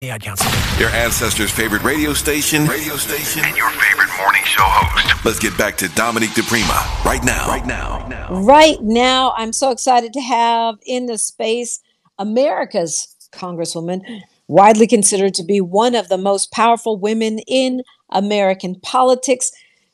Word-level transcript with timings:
AI 0.00 0.16
Council. 0.16 0.48
Your 0.78 0.90
ancestors' 0.90 1.50
favorite 1.50 1.82
radio 1.82 2.12
station, 2.12 2.66
radio 2.66 2.94
station, 2.94 3.42
and 3.44 3.56
your 3.56 3.68
favorite 3.68 4.10
morning 4.16 4.42
show 4.44 4.62
host. 4.62 5.24
Let's 5.24 5.40
get 5.40 5.58
back 5.58 5.76
to 5.78 5.88
Dominique 5.88 6.30
DePrima 6.30 7.04
right 7.04 7.24
now. 7.24 7.48
Right 7.48 7.66
now. 7.66 8.06
Right 8.30 8.80
now. 8.80 9.32
I'm 9.36 9.52
so 9.52 9.72
excited 9.72 10.12
to 10.12 10.20
have 10.20 10.76
in 10.86 11.06
the 11.06 11.18
space 11.18 11.80
America's 12.16 13.16
Congresswoman, 13.32 14.02
widely 14.46 14.86
considered 14.86 15.34
to 15.34 15.42
be 15.42 15.60
one 15.60 15.96
of 15.96 16.08
the 16.08 16.16
most 16.16 16.52
powerful 16.52 16.96
women 16.96 17.40
in 17.48 17.82
American 18.08 18.78
politics, 18.78 19.50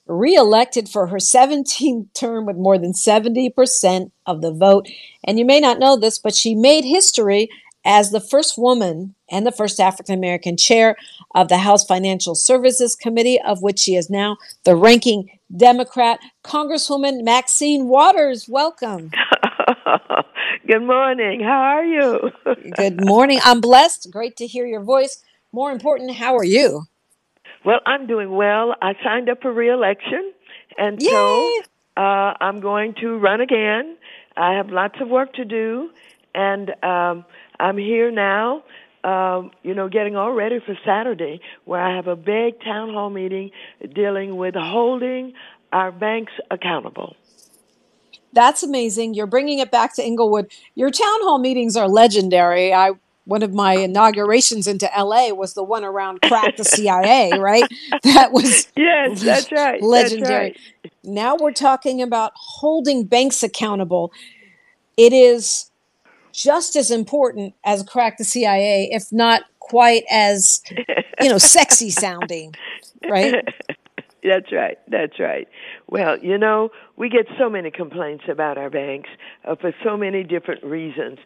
reelected 0.07 0.87
for 0.87 1.07
her 1.07 1.17
17th 1.17 2.09
term 2.15 2.45
with 2.45 2.57
more 2.57 2.77
than 2.77 2.93
70% 2.93 4.11
of 4.27 4.43
the 4.43 4.53
vote. 4.53 4.87
And 5.25 5.39
you 5.39 5.47
may 5.47 5.61
not 5.61 5.79
know 5.79 5.97
this, 5.97 6.19
but 6.19 6.35
she 6.35 6.55
made 6.55 6.85
history 6.85 7.49
as 7.87 8.11
the 8.11 8.21
first 8.21 8.59
woman 8.59 9.14
and 9.31 9.47
the 9.47 9.53
first 9.53 9.81
African 9.81 10.15
American 10.15 10.57
chair 10.57 10.97
of 11.35 11.49
the 11.49 11.59
House 11.59 11.85
Financial 11.85 12.35
Services 12.35 12.95
Committee, 12.95 13.41
of 13.41 13.63
which 13.63 13.79
she 13.79 13.97
is 13.97 14.11
now 14.11 14.37
the 14.65 14.77
ranking 14.77 15.31
Democrat. 15.57 16.19
Congresswoman 16.43 17.25
Maxine 17.25 17.89
Waters, 17.89 18.49
welcome. 18.49 19.11
Good 20.67 20.83
morning. 20.83 21.41
How 21.41 21.61
are 21.61 21.85
you? 21.85 22.31
Good 22.77 23.05
morning. 23.05 23.39
I'm 23.45 23.61
blessed. 23.61 24.11
Great 24.11 24.37
to 24.37 24.47
hear 24.47 24.67
your 24.67 24.83
voice. 24.83 25.23
More 25.53 25.71
important, 25.71 26.17
how 26.17 26.37
are 26.37 26.45
you? 26.45 26.85
Well, 27.65 27.81
I'm 27.87 28.07
doing 28.07 28.33
well. 28.33 28.75
I 28.83 28.95
signed 29.03 29.29
up 29.31 29.41
for 29.41 29.53
reelection, 29.53 30.33
and 30.77 31.01
Yay! 31.01 31.09
so 31.09 31.61
uh, 31.97 32.35
I'm 32.41 32.61
going 32.61 32.95
to 33.01 33.19
run 33.19 33.41
again. 33.41 33.97
I 34.37 34.55
have 34.55 34.71
lots 34.71 35.01
of 35.01 35.09
work 35.09 35.33
to 35.35 35.45
do, 35.45 35.91
and 36.35 36.71
um, 36.83 37.25
I'm 37.61 37.79
here 37.79 38.11
now, 38.11 38.65
um, 39.05 39.51
you 39.63 39.75
know, 39.75 39.89
getting 39.89 40.17
all 40.17 40.33
ready 40.33 40.61
for 40.65 40.77
Saturday, 40.85 41.41
where 41.65 41.81
I 41.81 41.95
have 41.95 42.07
a 42.07 42.17
big 42.17 42.61
town 42.65 42.93
hall 42.93 43.11
meeting 43.11 43.51
dealing 43.95 44.37
with 44.37 44.55
holding 44.57 45.35
our 45.73 45.93
banks 45.93 46.33
accountable. 46.51 47.15
That's 48.33 48.63
amazing. 48.63 49.15
You're 49.15 49.27
bringing 49.27 49.61
it 49.61 49.71
back 49.71 49.95
to 49.97 50.05
Inglewood. 50.05 50.51
Your 50.75 50.91
town 50.91 51.21
hall 51.23 51.39
meetings 51.39 51.77
are 51.77 51.89
legendary. 51.89 52.73
I 52.73 52.93
one 53.27 53.43
of 53.43 53.55
my 53.55 53.75
inaugurations 53.75 54.67
into 54.67 54.89
LA 54.97 55.31
was 55.31 55.55
the 55.55 55.63
one 55.63 55.83
around 55.83 56.21
crack 56.23 56.57
the 56.57 56.65
CIA, 56.65 57.31
right? 57.39 57.65
That 58.03 58.33
was 58.33 58.69
yes, 58.77 59.23
that's 59.23 59.51
right, 59.53 59.83
legendary. 59.83 60.51
That's 60.51 60.65
right. 60.85 60.93
Now 61.05 61.37
we're 61.37 61.53
talking 61.53 62.03
about 62.03 62.33
holding 62.35 63.05
banks 63.05 63.43
accountable. 63.43 64.13
It 64.97 65.13
is 65.13 65.71
just 66.35 66.77
as 66.77 66.91
important 66.91 67.55
as 67.65 67.83
crack 67.85 68.19
the 68.19 68.25
CIA, 68.25 68.89
if 68.93 69.13
not 69.13 69.43
quite 69.61 70.05
as, 70.11 70.63
you 71.21 71.29
know, 71.29 71.39
sexy 71.39 71.91
sounding, 71.91 72.55
right? 73.09 73.43
That's 74.25 74.51
right. 74.53 74.79
That's 74.89 75.21
right. 75.21 75.47
Well, 75.87 76.19
you 76.19 76.39
know, 76.39 76.71
we 76.97 77.11
get 77.11 77.27
so 77.39 77.51
many 77.51 77.71
complaints 77.71 78.25
about 78.27 78.57
our 78.57 78.71
banks 78.71 79.11
uh, 79.45 79.55
for 79.57 79.75
so 79.85 79.99
many 79.99 80.23
different 80.23 80.65
reasons. 80.65 81.19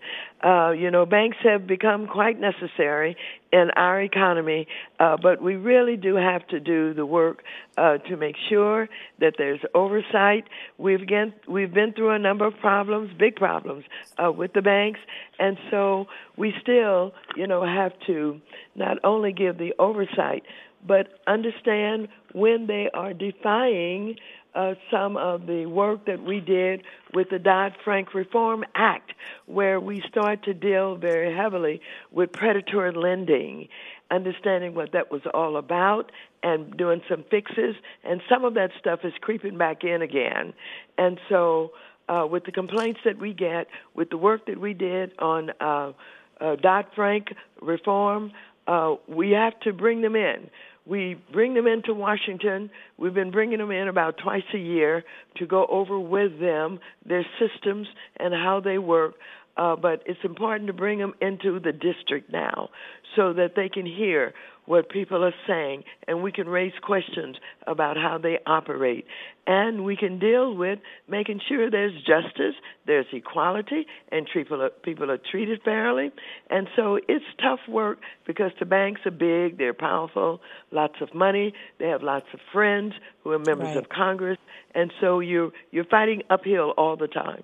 Uh, 0.45 0.71
you 0.71 0.91
know, 0.91 1.07
banks 1.07 1.37
have 1.45 1.65
become 1.67 2.09
quite 2.09 2.41
necessary 2.41 3.17
in 3.53 3.71
our 3.77 4.01
economy, 4.03 4.67
uh, 4.99 5.17
but 5.17 5.41
we 5.41 5.55
really 5.55 5.97
do 5.97 6.17
have 6.17 6.47
to 6.49 6.59
do 6.59 6.93
the 6.93 7.07
work 7.07 7.45
uh, 7.77 7.99
to 7.99 8.17
make 8.17 8.35
sure 8.49 8.89
that 9.21 9.35
there's 9.39 9.61
oversight. 9.75 10.45
We've 10.77 11.01
again, 11.01 11.33
we've 11.47 11.73
been 11.73 11.93
through 11.93 12.11
a 12.11 12.19
number 12.19 12.47
of 12.47 12.55
problems, 12.59 13.11
big 13.17 13.37
problems, 13.37 13.85
uh, 14.23 14.33
with 14.33 14.55
the 14.55 14.63
banks, 14.63 15.01
and 15.39 15.57
so 15.71 16.07
we 16.37 16.53
still, 16.61 17.13
you 17.37 17.47
know, 17.47 17.65
have 17.65 17.93
to 18.09 18.41
not 18.75 18.99
only 19.05 19.33
give 19.33 19.57
the 19.57 19.73
oversight 19.79 20.43
but 20.87 21.21
understand 21.27 22.09
when 22.33 22.67
they 22.67 22.89
are 22.93 23.13
defying 23.13 24.17
uh, 24.55 24.75
some 24.91 25.17
of 25.17 25.47
the 25.47 25.67
work 25.67 26.07
that 26.07 26.23
we 26.23 26.41
did 26.41 26.83
with 27.15 27.31
the 27.31 27.39
Dodd 27.39 27.75
Frank 27.85 28.15
Reform 28.15 28.65
Act, 28.75 29.13
where 29.47 29.79
we 29.79 30.03
start 30.09 30.43
to 30.45 30.55
deal 30.55 30.97
very 30.97 31.35
heavily 31.35 31.81
with 32.11 32.33
predatory 32.33 32.93
lending, 32.93 33.69
understanding 34.11 34.75
what 34.75 34.93
that 34.93 35.11
was 35.11 35.23
all 35.33 35.57
about, 35.57 36.11
and 36.43 36.77
doing 36.77 37.03
some 37.09 37.25
fixes. 37.31 37.77
And 38.05 38.21
some 38.29 38.45
of 38.45 38.55
that 38.55 38.71
stuff 38.79 39.01
is 39.05 39.13
creeping 39.21 39.59
back 39.59 39.85
in 39.85 40.03
again. 40.03 40.55
And 40.97 41.21
so, 41.29 41.73
uh, 42.09 42.27
with 42.29 42.45
the 42.45 42.53
complaints 42.53 43.01
that 43.05 43.19
we 43.19 43.35
get, 43.35 43.69
with 43.95 44.09
the 44.09 44.17
work 44.17 44.47
that 44.47 44.59
we 44.59 44.73
did 44.73 45.13
on 45.19 45.51
uh, 45.61 45.93
uh, 46.41 46.57
Dodd 46.57 46.87
Frank 46.97 47.35
reform, 47.61 48.33
uh, 48.69 48.97
we 49.09 49.31
have 49.31 49.59
to 49.61 49.73
bring 49.73 50.03
them 50.03 50.15
in. 50.15 50.51
We 50.87 51.21
bring 51.33 51.55
them 51.55 51.67
into 51.67 51.93
Washington. 51.93 52.71
We've 52.97 53.15
been 53.15 53.31
bringing 53.31 53.59
them 53.59 53.71
in 53.71 53.89
about 53.89 54.17
twice 54.23 54.43
a 54.55 54.59
year 54.59 55.05
to 55.37 55.47
go 55.47 55.67
over 55.67 55.99
with 55.99 56.39
them 56.41 56.79
their 57.05 57.27
systems 57.39 57.89
and 58.19 58.33
how 58.33 58.61
they 58.65 58.79
work. 58.79 59.15
Uh, 59.59 59.75
but 59.75 60.03
it's 60.07 60.21
important 60.23 60.69
to 60.69 60.73
bring 60.73 61.01
them 61.01 61.15
into 61.21 61.59
the 61.59 61.73
district 61.73 62.33
now 62.33 62.71
so 63.17 63.33
that 63.33 63.55
they 63.57 63.69
can 63.69 63.85
hear 63.85 64.33
what 64.67 64.91
people 64.91 65.25
are 65.25 65.35
saying 65.47 65.83
and 66.07 66.23
we 66.23 66.31
can 66.31 66.47
raise 66.47 66.75
questions 66.83 67.37
about 67.67 67.97
how 67.97 68.19
they 68.19 68.39
operate. 68.47 69.07
And 69.47 69.85
we 69.85 69.97
can 69.97 70.19
deal 70.19 70.55
with 70.55 70.79
making 71.09 71.41
sure 71.49 71.71
there's 71.71 71.95
justice, 72.03 72.55
there's 72.87 73.07
equality, 73.13 73.87
and 74.13 74.29
people 74.33 74.63
are, 74.63 74.69
people 74.69 75.11
are 75.11 75.19
treated 75.19 75.63
fairly. 75.65 76.13
And 76.51 76.69
so 76.77 77.01
it's 77.09 77.25
tough 77.43 77.61
work 77.67 77.99
because 78.27 78.53
the 78.61 78.67
banks 78.67 79.01
are 79.07 79.11
big, 79.11 79.57
they're 79.57 79.73
powerful, 79.73 80.41
lots 80.71 80.97
of 81.01 81.15
money, 81.15 81.55
they 81.81 81.89
have 81.89 82.03
lots 82.03 82.27
of 82.35 82.41
friends 82.53 82.93
who 83.25 83.33
are 83.33 83.39
members 83.39 83.69
right. 83.69 83.77
of 83.79 83.89
Congress, 83.89 84.39
and 84.75 84.93
so 85.01 85.21
you're 85.21 85.51
you're 85.71 85.85
fighting 85.85 86.23
uphill 86.31 86.75
all 86.77 86.97
the 86.97 87.09
time 87.09 87.43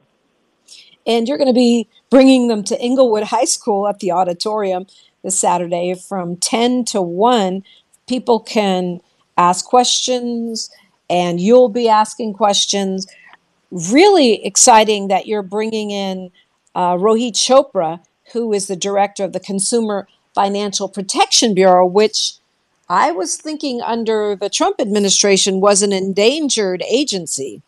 and 1.06 1.28
you're 1.28 1.38
going 1.38 1.48
to 1.48 1.54
be 1.54 1.88
bringing 2.10 2.48
them 2.48 2.62
to 2.64 2.80
Inglewood 2.80 3.24
High 3.24 3.44
School 3.44 3.88
at 3.88 4.00
the 4.00 4.12
auditorium 4.12 4.86
this 5.22 5.38
Saturday 5.38 5.94
from 5.94 6.36
10 6.36 6.84
to 6.86 7.02
1. 7.02 7.62
People 8.06 8.40
can 8.40 9.00
ask 9.36 9.64
questions, 9.64 10.70
and 11.10 11.40
you'll 11.40 11.68
be 11.68 11.88
asking 11.88 12.34
questions. 12.34 13.06
Really 13.70 14.44
exciting 14.44 15.08
that 15.08 15.26
you're 15.26 15.42
bringing 15.42 15.90
in 15.90 16.30
uh, 16.74 16.94
Rohit 16.94 17.32
Chopra, 17.32 18.00
who 18.32 18.52
is 18.52 18.66
the 18.66 18.76
director 18.76 19.24
of 19.24 19.32
the 19.32 19.40
Consumer 19.40 20.06
Financial 20.34 20.88
Protection 20.88 21.54
Bureau, 21.54 21.86
which 21.86 22.34
I 22.88 23.12
was 23.12 23.36
thinking 23.36 23.80
under 23.80 24.36
the 24.36 24.50
Trump 24.50 24.80
administration 24.80 25.60
was 25.60 25.82
an 25.82 25.92
endangered 25.92 26.82
agency. 26.88 27.62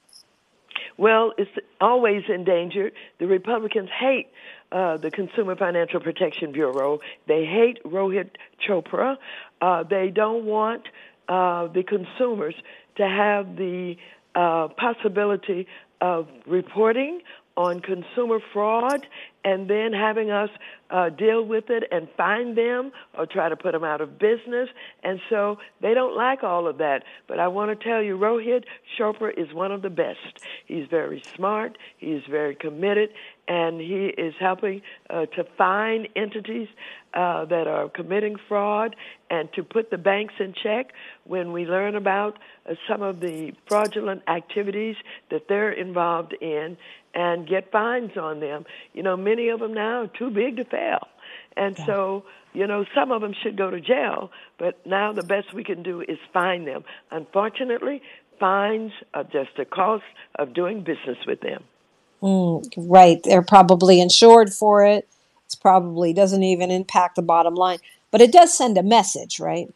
Well, 0.98 1.32
it's 1.36 1.50
always 1.80 2.22
endangered. 2.28 2.92
The 3.18 3.26
Republicans 3.26 3.90
hate 3.98 4.28
uh, 4.72 4.96
the 4.96 5.10
Consumer 5.10 5.56
Financial 5.56 6.00
Protection 6.00 6.52
Bureau. 6.52 7.00
They 7.28 7.44
hate 7.44 7.82
Rohit 7.84 8.30
Chopra. 8.66 9.16
Uh, 9.60 9.82
they 9.82 10.10
don't 10.10 10.44
want 10.44 10.82
uh, 11.28 11.68
the 11.68 11.82
consumers 11.82 12.54
to 12.96 13.06
have 13.06 13.56
the 13.56 13.96
uh, 14.34 14.68
possibility 14.68 15.66
of 16.00 16.28
reporting 16.46 17.20
on 17.56 17.80
consumer 17.80 18.38
fraud 18.52 19.06
and 19.44 19.70
then 19.70 19.92
having 19.92 20.30
us 20.30 20.50
uh, 20.90 21.08
deal 21.08 21.44
with 21.44 21.70
it 21.70 21.84
and 21.90 22.08
find 22.16 22.56
them 22.56 22.92
or 23.16 23.26
try 23.26 23.48
to 23.48 23.56
put 23.56 23.72
them 23.72 23.84
out 23.84 24.00
of 24.00 24.18
business. 24.18 24.68
And 25.02 25.20
so 25.30 25.58
they 25.80 25.94
don't 25.94 26.16
like 26.16 26.42
all 26.42 26.66
of 26.66 26.78
that. 26.78 27.04
But 27.26 27.38
I 27.38 27.48
want 27.48 27.78
to 27.78 27.88
tell 27.88 28.02
you, 28.02 28.18
Rohit 28.18 28.64
Chopra 28.98 29.36
is 29.36 29.52
one 29.54 29.72
of 29.72 29.82
the 29.82 29.90
best. 29.90 30.18
He's 30.66 30.86
very 30.88 31.22
smart, 31.34 31.78
he's 31.96 32.22
very 32.28 32.54
committed, 32.54 33.10
and 33.48 33.80
he 33.80 34.06
is 34.06 34.34
helping 34.40 34.82
uh, 35.08 35.26
to 35.26 35.44
find 35.56 36.08
entities 36.16 36.68
uh, 37.14 37.44
that 37.46 37.66
are 37.66 37.88
committing 37.88 38.36
fraud 38.48 38.96
and 39.30 39.48
to 39.54 39.62
put 39.62 39.90
the 39.90 39.98
banks 39.98 40.34
in 40.40 40.52
check 40.62 40.92
when 41.24 41.52
we 41.52 41.64
learn 41.64 41.94
about 41.94 42.38
uh, 42.68 42.74
some 42.88 43.02
of 43.02 43.20
the 43.20 43.52
fraudulent 43.68 44.22
activities 44.28 44.96
that 45.30 45.48
they're 45.48 45.72
involved 45.72 46.34
in 46.40 46.76
and 47.14 47.48
get 47.48 47.70
fines 47.70 48.16
on 48.16 48.40
them. 48.40 48.64
You 48.92 49.02
know, 49.02 49.16
many 49.16 49.48
of 49.48 49.60
them 49.60 49.74
now 49.74 50.02
are 50.02 50.10
too 50.18 50.30
big 50.30 50.56
to 50.56 50.64
fail. 50.64 51.06
And 51.56 51.78
yeah. 51.78 51.86
so, 51.86 52.24
you 52.52 52.66
know, 52.66 52.84
some 52.94 53.12
of 53.12 53.22
them 53.22 53.34
should 53.42 53.56
go 53.56 53.70
to 53.70 53.80
jail, 53.80 54.30
but 54.58 54.84
now 54.86 55.12
the 55.12 55.22
best 55.22 55.54
we 55.54 55.64
can 55.64 55.82
do 55.82 56.02
is 56.02 56.18
fine 56.32 56.64
them. 56.64 56.84
Unfortunately, 57.10 58.02
fines 58.38 58.92
are 59.14 59.24
just 59.24 59.50
the 59.56 59.64
cost 59.64 60.04
of 60.34 60.52
doing 60.52 60.80
business 60.80 61.18
with 61.26 61.40
them. 61.40 61.64
Mm, 62.22 62.72
right. 62.76 63.22
They're 63.22 63.42
probably 63.42 64.00
insured 64.00 64.52
for 64.52 64.84
it. 64.84 65.08
It's 65.44 65.54
probably 65.54 66.12
doesn't 66.12 66.42
even 66.42 66.70
impact 66.70 67.16
the 67.16 67.22
bottom 67.22 67.54
line, 67.54 67.78
but 68.10 68.20
it 68.20 68.32
does 68.32 68.52
send 68.52 68.76
a 68.78 68.82
message, 68.82 69.38
right? 69.38 69.72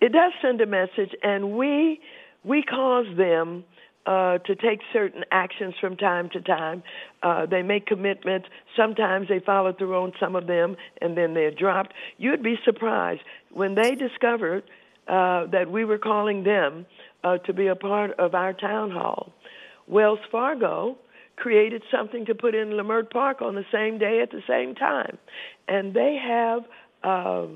It 0.00 0.12
does 0.12 0.32
send 0.40 0.60
a 0.60 0.66
message, 0.66 1.14
and 1.22 1.56
we 1.56 2.00
we 2.44 2.62
cause 2.62 3.06
them 3.16 3.64
uh, 4.06 4.38
to 4.38 4.54
take 4.54 4.80
certain 4.92 5.24
actions 5.30 5.74
from 5.78 5.96
time 5.96 6.30
to 6.30 6.40
time. 6.40 6.82
Uh, 7.22 7.44
they 7.44 7.62
make 7.62 7.86
commitments. 7.86 8.48
Sometimes 8.74 9.28
they 9.28 9.40
follow 9.40 9.74
through 9.74 9.94
on 9.94 10.12
some 10.18 10.36
of 10.36 10.46
them, 10.46 10.76
and 11.02 11.16
then 11.16 11.34
they're 11.34 11.50
dropped. 11.50 11.92
You'd 12.16 12.42
be 12.42 12.56
surprised 12.64 13.20
when 13.52 13.74
they 13.74 13.94
discovered 13.94 14.64
uh, 15.06 15.46
that 15.52 15.70
we 15.70 15.84
were 15.84 15.98
calling 15.98 16.44
them 16.44 16.86
uh, 17.22 17.38
to 17.38 17.52
be 17.52 17.66
a 17.66 17.74
part 17.74 18.12
of 18.18 18.34
our 18.34 18.54
town 18.54 18.90
hall. 18.90 19.32
Wells 19.86 20.20
Fargo 20.32 20.96
created 21.40 21.82
something 21.90 22.26
to 22.26 22.34
put 22.34 22.54
in 22.54 22.68
Leimert 22.70 23.10
Park 23.10 23.40
on 23.42 23.54
the 23.54 23.64
same 23.72 23.98
day 23.98 24.20
at 24.22 24.30
the 24.30 24.42
same 24.46 24.74
time, 24.74 25.18
and 25.66 25.94
they 25.94 26.16
have 26.22 26.64
uh, 27.02 27.46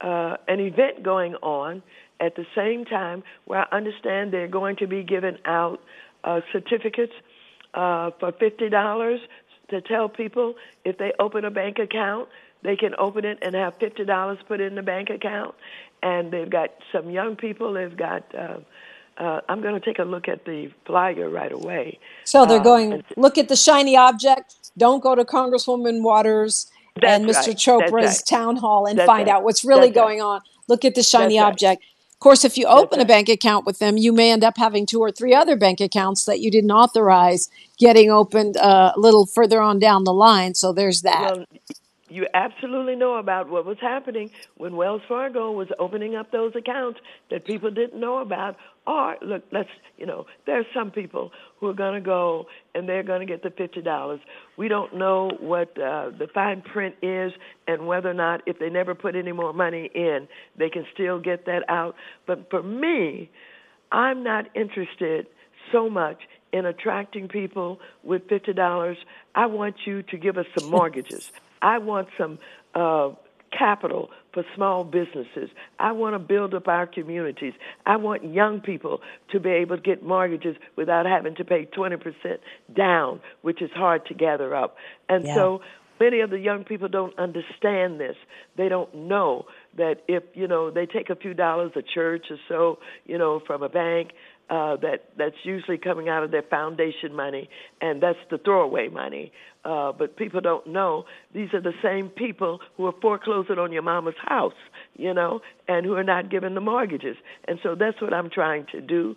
uh, 0.00 0.36
an 0.48 0.60
event 0.60 1.02
going 1.02 1.34
on 1.36 1.82
at 2.20 2.36
the 2.36 2.46
same 2.54 2.84
time 2.84 3.24
where 3.44 3.60
I 3.60 3.76
understand 3.76 4.32
they're 4.32 4.48
going 4.48 4.76
to 4.76 4.86
be 4.86 5.02
giving 5.02 5.36
out 5.44 5.80
uh, 6.22 6.40
certificates 6.52 7.12
uh, 7.74 8.12
for 8.20 8.32
fifty 8.32 8.68
dollars 8.68 9.20
to 9.70 9.80
tell 9.80 10.08
people 10.08 10.54
if 10.84 10.96
they 10.96 11.12
open 11.18 11.44
a 11.44 11.50
bank 11.50 11.78
account, 11.78 12.28
they 12.62 12.76
can 12.76 12.94
open 12.98 13.24
it 13.24 13.38
and 13.42 13.54
have 13.54 13.76
fifty 13.78 14.04
dollars 14.04 14.38
put 14.46 14.60
in 14.60 14.76
the 14.76 14.82
bank 14.82 15.10
account. 15.10 15.54
And 16.02 16.30
they've 16.30 16.50
got 16.50 16.70
some 16.92 17.10
young 17.10 17.36
people. 17.36 17.74
They've 17.74 17.96
got. 17.96 18.34
Uh, 18.34 18.58
uh, 19.18 19.40
I'm 19.48 19.60
going 19.60 19.74
to 19.74 19.80
take 19.80 19.98
a 19.98 20.04
look 20.04 20.28
at 20.28 20.44
the 20.44 20.70
flyer 20.86 21.28
right 21.28 21.52
away. 21.52 21.98
So 22.24 22.44
they're 22.46 22.58
Um, 22.58 22.64
going, 22.64 22.92
and- 22.94 23.04
look 23.16 23.38
at 23.38 23.48
the 23.48 23.56
shiny 23.56 23.96
object. 23.96 24.56
Don't 24.76 25.02
go 25.02 25.14
to 25.14 25.24
Congresswoman 25.24 26.02
Waters 26.02 26.66
and 27.02 27.24
Mr. 27.24 27.48
right. 27.48 27.56
Chopra's 27.56 27.92
right. 27.92 28.22
town 28.26 28.56
hall 28.56 28.86
and 28.86 28.98
That's 28.98 29.06
find 29.06 29.28
right. 29.28 29.36
out 29.36 29.44
what's 29.44 29.64
really 29.64 29.88
That's 29.90 29.94
going 30.04 30.20
on. 30.20 30.40
Look 30.68 30.84
at 30.84 30.94
the 30.94 31.02
shiny 31.02 31.36
That's 31.38 31.46
object. 31.52 31.82
Of 32.12 32.18
course, 32.20 32.44
if 32.44 32.56
you 32.56 32.66
open 32.66 33.00
a 33.00 33.04
bank 33.04 33.28
account 33.28 33.66
with 33.66 33.78
them, 33.80 33.96
you 33.98 34.12
may 34.12 34.32
end 34.32 34.42
up 34.44 34.56
having 34.56 34.86
two 34.86 34.98
or 35.00 35.10
three 35.12 35.34
other 35.34 35.56
bank 35.56 35.80
accounts 35.80 36.24
that 36.24 36.40
you 36.40 36.50
didn't 36.50 36.70
authorize 36.70 37.50
getting 37.78 38.10
opened 38.10 38.56
uh, 38.56 38.92
a 38.96 38.98
little 38.98 39.26
further 39.26 39.60
on 39.60 39.78
down 39.78 40.04
the 40.04 40.12
line. 40.12 40.54
So 40.54 40.72
there's 40.72 41.02
that. 41.02 41.36
Well, 41.36 41.44
you 42.14 42.28
absolutely 42.32 42.94
know 42.94 43.16
about 43.16 43.48
what 43.48 43.66
was 43.66 43.78
happening 43.80 44.30
when 44.56 44.76
Wells 44.76 45.02
Fargo 45.08 45.50
was 45.50 45.66
opening 45.80 46.14
up 46.14 46.30
those 46.30 46.54
accounts 46.54 47.00
that 47.30 47.44
people 47.44 47.72
didn't 47.72 47.98
know 47.98 48.18
about. 48.18 48.56
Or 48.86 49.16
look, 49.20 49.42
let's 49.50 49.68
you 49.98 50.06
know, 50.06 50.26
there 50.46 50.60
are 50.60 50.66
some 50.72 50.92
people 50.92 51.32
who 51.58 51.68
are 51.68 51.74
going 51.74 51.94
to 51.94 52.00
go 52.00 52.46
and 52.72 52.88
they're 52.88 53.02
going 53.02 53.20
to 53.20 53.26
get 53.26 53.42
the 53.42 53.50
fifty 53.50 53.82
dollars. 53.82 54.20
We 54.56 54.68
don't 54.68 54.94
know 54.96 55.30
what 55.40 55.70
uh, 55.76 56.10
the 56.16 56.28
fine 56.32 56.62
print 56.62 56.94
is 57.02 57.32
and 57.66 57.86
whether 57.88 58.10
or 58.10 58.14
not 58.14 58.42
if 58.46 58.60
they 58.60 58.70
never 58.70 58.94
put 58.94 59.16
any 59.16 59.32
more 59.32 59.52
money 59.52 59.90
in, 59.92 60.28
they 60.56 60.70
can 60.70 60.86
still 60.94 61.18
get 61.18 61.46
that 61.46 61.68
out. 61.68 61.96
But 62.26 62.48
for 62.48 62.62
me, 62.62 63.28
I'm 63.90 64.22
not 64.22 64.54
interested 64.54 65.26
so 65.72 65.90
much 65.90 66.18
in 66.52 66.64
attracting 66.64 67.26
people 67.26 67.80
with 68.04 68.28
fifty 68.28 68.52
dollars. 68.52 68.98
I 69.34 69.46
want 69.46 69.74
you 69.84 70.02
to 70.04 70.16
give 70.16 70.38
us 70.38 70.46
some 70.56 70.70
mortgages. 70.70 71.32
I 71.64 71.78
want 71.78 72.08
some 72.18 72.38
uh, 72.74 73.10
capital 73.56 74.10
for 74.32 74.44
small 74.54 74.84
businesses. 74.84 75.48
I 75.78 75.92
want 75.92 76.14
to 76.14 76.18
build 76.18 76.54
up 76.54 76.68
our 76.68 76.86
communities. 76.86 77.54
I 77.86 77.96
want 77.96 78.24
young 78.34 78.60
people 78.60 79.00
to 79.32 79.40
be 79.40 79.50
able 79.50 79.76
to 79.76 79.82
get 79.82 80.02
mortgages 80.02 80.56
without 80.76 81.06
having 81.06 81.34
to 81.36 81.44
pay 81.44 81.66
20% 81.66 82.02
down, 82.76 83.20
which 83.42 83.62
is 83.62 83.70
hard 83.74 84.04
to 84.06 84.14
gather 84.14 84.54
up. 84.54 84.76
And 85.08 85.24
Yeah. 85.24 85.34
so 85.34 85.60
many 86.04 86.20
of 86.20 86.30
the 86.30 86.38
young 86.38 86.64
people 86.64 86.88
don't 86.88 87.16
understand 87.18 87.98
this. 88.04 88.16
They 88.56 88.68
don't 88.68 88.92
know 88.94 89.46
that 89.76 89.96
if, 90.06 90.22
you 90.34 90.46
know, 90.52 90.70
they 90.70 90.86
take 90.86 91.08
a 91.10 91.16
few 91.16 91.34
dollars 91.34 91.72
a 91.76 91.82
church 91.82 92.26
or 92.30 92.38
so, 92.48 92.78
you 93.06 93.16
know, 93.18 93.40
from 93.46 93.62
a 93.62 93.68
bank, 93.68 94.10
uh, 94.50 94.76
that 94.76 94.98
that's 95.16 95.40
usually 95.42 95.78
coming 95.78 96.10
out 96.10 96.22
of 96.22 96.30
their 96.30 96.42
foundation 96.42 97.14
money, 97.14 97.48
and 97.80 98.02
that's 98.02 98.18
the 98.30 98.36
throwaway 98.36 98.88
money. 98.88 99.32
Uh, 99.64 99.90
but 99.90 100.18
people 100.18 100.42
don't 100.42 100.66
know 100.66 101.06
these 101.32 101.48
are 101.54 101.62
the 101.62 101.72
same 101.82 102.10
people 102.10 102.60
who 102.76 102.84
are 102.84 102.94
foreclosing 103.00 103.58
on 103.58 103.72
your 103.72 103.80
mama's 103.80 104.20
house, 104.22 104.60
you 104.96 105.14
know, 105.14 105.40
and 105.66 105.86
who 105.86 105.94
are 105.94 106.04
not 106.04 106.30
giving 106.30 106.54
the 106.54 106.60
mortgages. 106.60 107.16
And 107.48 107.58
so 107.62 107.74
that's 107.74 107.98
what 108.02 108.12
I'm 108.12 108.28
trying 108.28 108.66
to 108.72 108.82
do: 108.82 109.16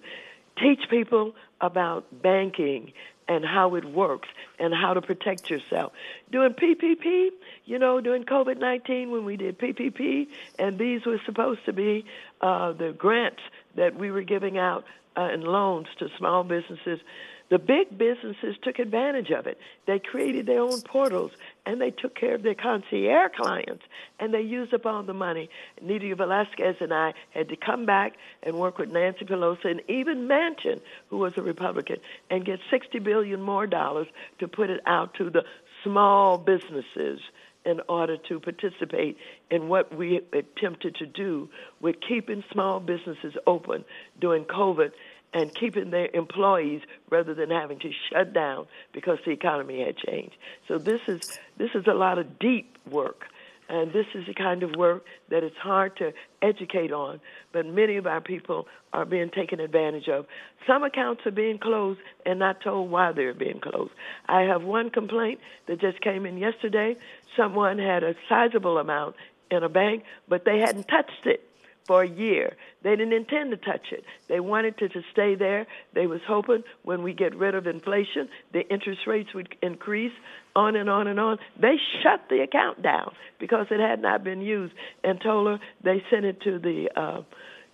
teach 0.63 0.79
people 0.89 1.33
about 1.59 2.05
banking 2.23 2.93
and 3.27 3.45
how 3.45 3.75
it 3.75 3.85
works 3.85 4.29
and 4.59 4.73
how 4.73 4.93
to 4.93 5.01
protect 5.01 5.49
yourself. 5.49 5.91
Doing 6.31 6.53
PPP, 6.53 7.29
you 7.65 7.79
know, 7.79 8.01
during 8.01 8.23
COVID 8.23 8.57
19 8.57 9.11
when 9.11 9.25
we 9.25 9.37
did 9.37 9.57
PPP, 9.57 10.27
and 10.57 10.77
these 10.77 11.05
were 11.05 11.19
supposed 11.25 11.65
to 11.65 11.73
be 11.73 12.05
uh, 12.41 12.71
the 12.73 12.91
grants 12.91 13.41
that 13.75 13.95
we 13.95 14.11
were 14.11 14.23
giving 14.23 14.57
out 14.57 14.85
uh, 15.15 15.21
and 15.21 15.43
loans 15.43 15.87
to 15.99 16.09
small 16.17 16.43
businesses. 16.43 16.99
The 17.49 17.59
big 17.59 17.97
businesses 17.97 18.55
took 18.61 18.79
advantage 18.79 19.31
of 19.31 19.47
it. 19.47 19.57
They 19.85 19.99
created 19.99 20.45
their 20.45 20.61
own 20.61 20.81
portals 20.81 21.31
and 21.65 21.79
they 21.79 21.91
took 21.91 22.13
care 22.13 22.35
of 22.35 22.43
their 22.43 22.55
concierge 22.55 23.31
clients 23.37 23.83
and 24.19 24.33
they 24.33 24.41
used 24.41 24.73
up 24.73 24.85
all 24.85 25.03
the 25.03 25.13
money. 25.13 25.49
Nydia 25.81 26.15
Velasquez 26.15 26.75
and 26.81 26.93
I 26.93 27.13
had 27.29 27.49
to 27.49 27.55
come 27.55 27.85
back 27.85 28.13
and 28.43 28.57
work 28.57 28.77
with 28.77 28.89
Nancy 28.91 29.23
Pelosi 29.23 29.65
and 29.65 29.81
even 29.87 30.27
Mnuchin, 30.27 30.81
who 31.09 31.17
was 31.17 31.33
a 31.37 31.41
Republican, 31.41 31.97
and 32.29 32.45
get 32.45 32.59
60 32.69 32.99
billion 32.99 33.41
more 33.41 33.65
dollars 33.65 34.07
to 34.39 34.47
put 34.49 34.69
it 34.69 34.81
out 34.85 35.13
to 35.15 35.29
the 35.29 35.43
small 35.83 36.37
businesses 36.37 37.21
in 37.65 37.81
order 37.89 38.17
to 38.29 38.39
participate 38.39 39.17
in 39.51 39.67
what 39.67 39.93
we 39.95 40.21
attempted 40.31 40.95
to 40.95 41.05
do 41.05 41.49
with 41.81 41.97
keeping 42.07 42.43
small 42.51 42.79
businesses 42.79 43.33
open 43.45 43.83
during 44.19 44.45
COVID 44.45 44.91
and 45.33 45.53
keeping 45.53 45.89
their 45.91 46.09
employees 46.13 46.81
rather 47.09 47.33
than 47.33 47.49
having 47.49 47.79
to 47.79 47.91
shut 48.11 48.33
down 48.33 48.65
because 48.93 49.19
the 49.25 49.31
economy 49.31 49.83
had 49.83 49.97
changed. 49.97 50.35
So 50.67 50.77
this 50.77 51.01
is 51.07 51.39
this 51.57 51.71
is 51.75 51.85
a 51.87 51.93
lot 51.93 52.17
of 52.17 52.39
deep 52.39 52.77
work. 52.89 53.25
And 53.69 53.91
this 53.91 54.05
is 54.15 54.25
the 54.25 54.33
kind 54.33 54.63
of 54.63 54.77
work 54.77 55.03
that 55.29 55.43
it's 55.43 55.57
hard 55.57 55.97
to 55.97 56.13
educate 56.41 56.93
on, 56.93 57.19
but 57.51 57.65
many 57.65 57.97
of 57.97 58.07
our 58.07 58.21
people 58.21 58.65
are 58.93 59.03
being 59.03 59.29
taken 59.29 59.59
advantage 59.59 60.07
of. 60.07 60.25
Some 60.65 60.83
accounts 60.83 61.25
are 61.25 61.31
being 61.31 61.59
closed 61.59 61.99
and 62.25 62.39
not 62.39 62.61
told 62.61 62.89
why 62.89 63.11
they're 63.11 63.33
being 63.33 63.59
closed. 63.59 63.91
I 64.25 64.43
have 64.43 64.63
one 64.63 64.89
complaint 64.89 65.41
that 65.67 65.81
just 65.81 65.99
came 65.99 66.25
in 66.25 66.37
yesterday. 66.37 66.95
Someone 67.35 67.77
had 67.77 68.03
a 68.03 68.15
sizable 68.29 68.77
amount 68.77 69.15
in 69.51 69.63
a 69.63 69.69
bank, 69.69 70.03
but 70.29 70.45
they 70.45 70.59
hadn't 70.59 70.87
touched 70.87 71.25
it 71.25 71.46
for 71.87 72.03
a 72.03 72.07
year. 72.07 72.55
They 72.83 72.91
didn't 72.91 73.13
intend 73.13 73.51
to 73.51 73.57
touch 73.57 73.87
it. 73.91 74.03
They 74.27 74.39
wanted 74.39 74.77
to, 74.79 74.89
to 74.89 75.01
stay 75.11 75.35
there. 75.35 75.65
They 75.93 76.05
was 76.05 76.19
hoping 76.27 76.63
when 76.83 77.01
we 77.01 77.13
get 77.13 77.35
rid 77.35 77.55
of 77.55 77.65
inflation, 77.65 78.29
the 78.53 78.67
interest 78.69 79.01
rates 79.07 79.33
would 79.33 79.55
increase 79.61 80.11
on 80.55 80.75
and 80.75 80.89
on 80.89 81.07
and 81.07 81.19
on. 81.19 81.39
They 81.59 81.75
shut 82.03 82.25
the 82.29 82.41
account 82.41 82.83
down 82.83 83.13
because 83.39 83.67
it 83.71 83.79
had 83.79 84.01
not 84.01 84.23
been 84.23 84.41
used 84.41 84.73
and 85.03 85.19
told 85.21 85.47
her 85.47 85.59
they 85.83 86.03
sent 86.11 86.25
it 86.25 86.41
to 86.41 86.59
the 86.59 86.89
uh, 86.95 87.21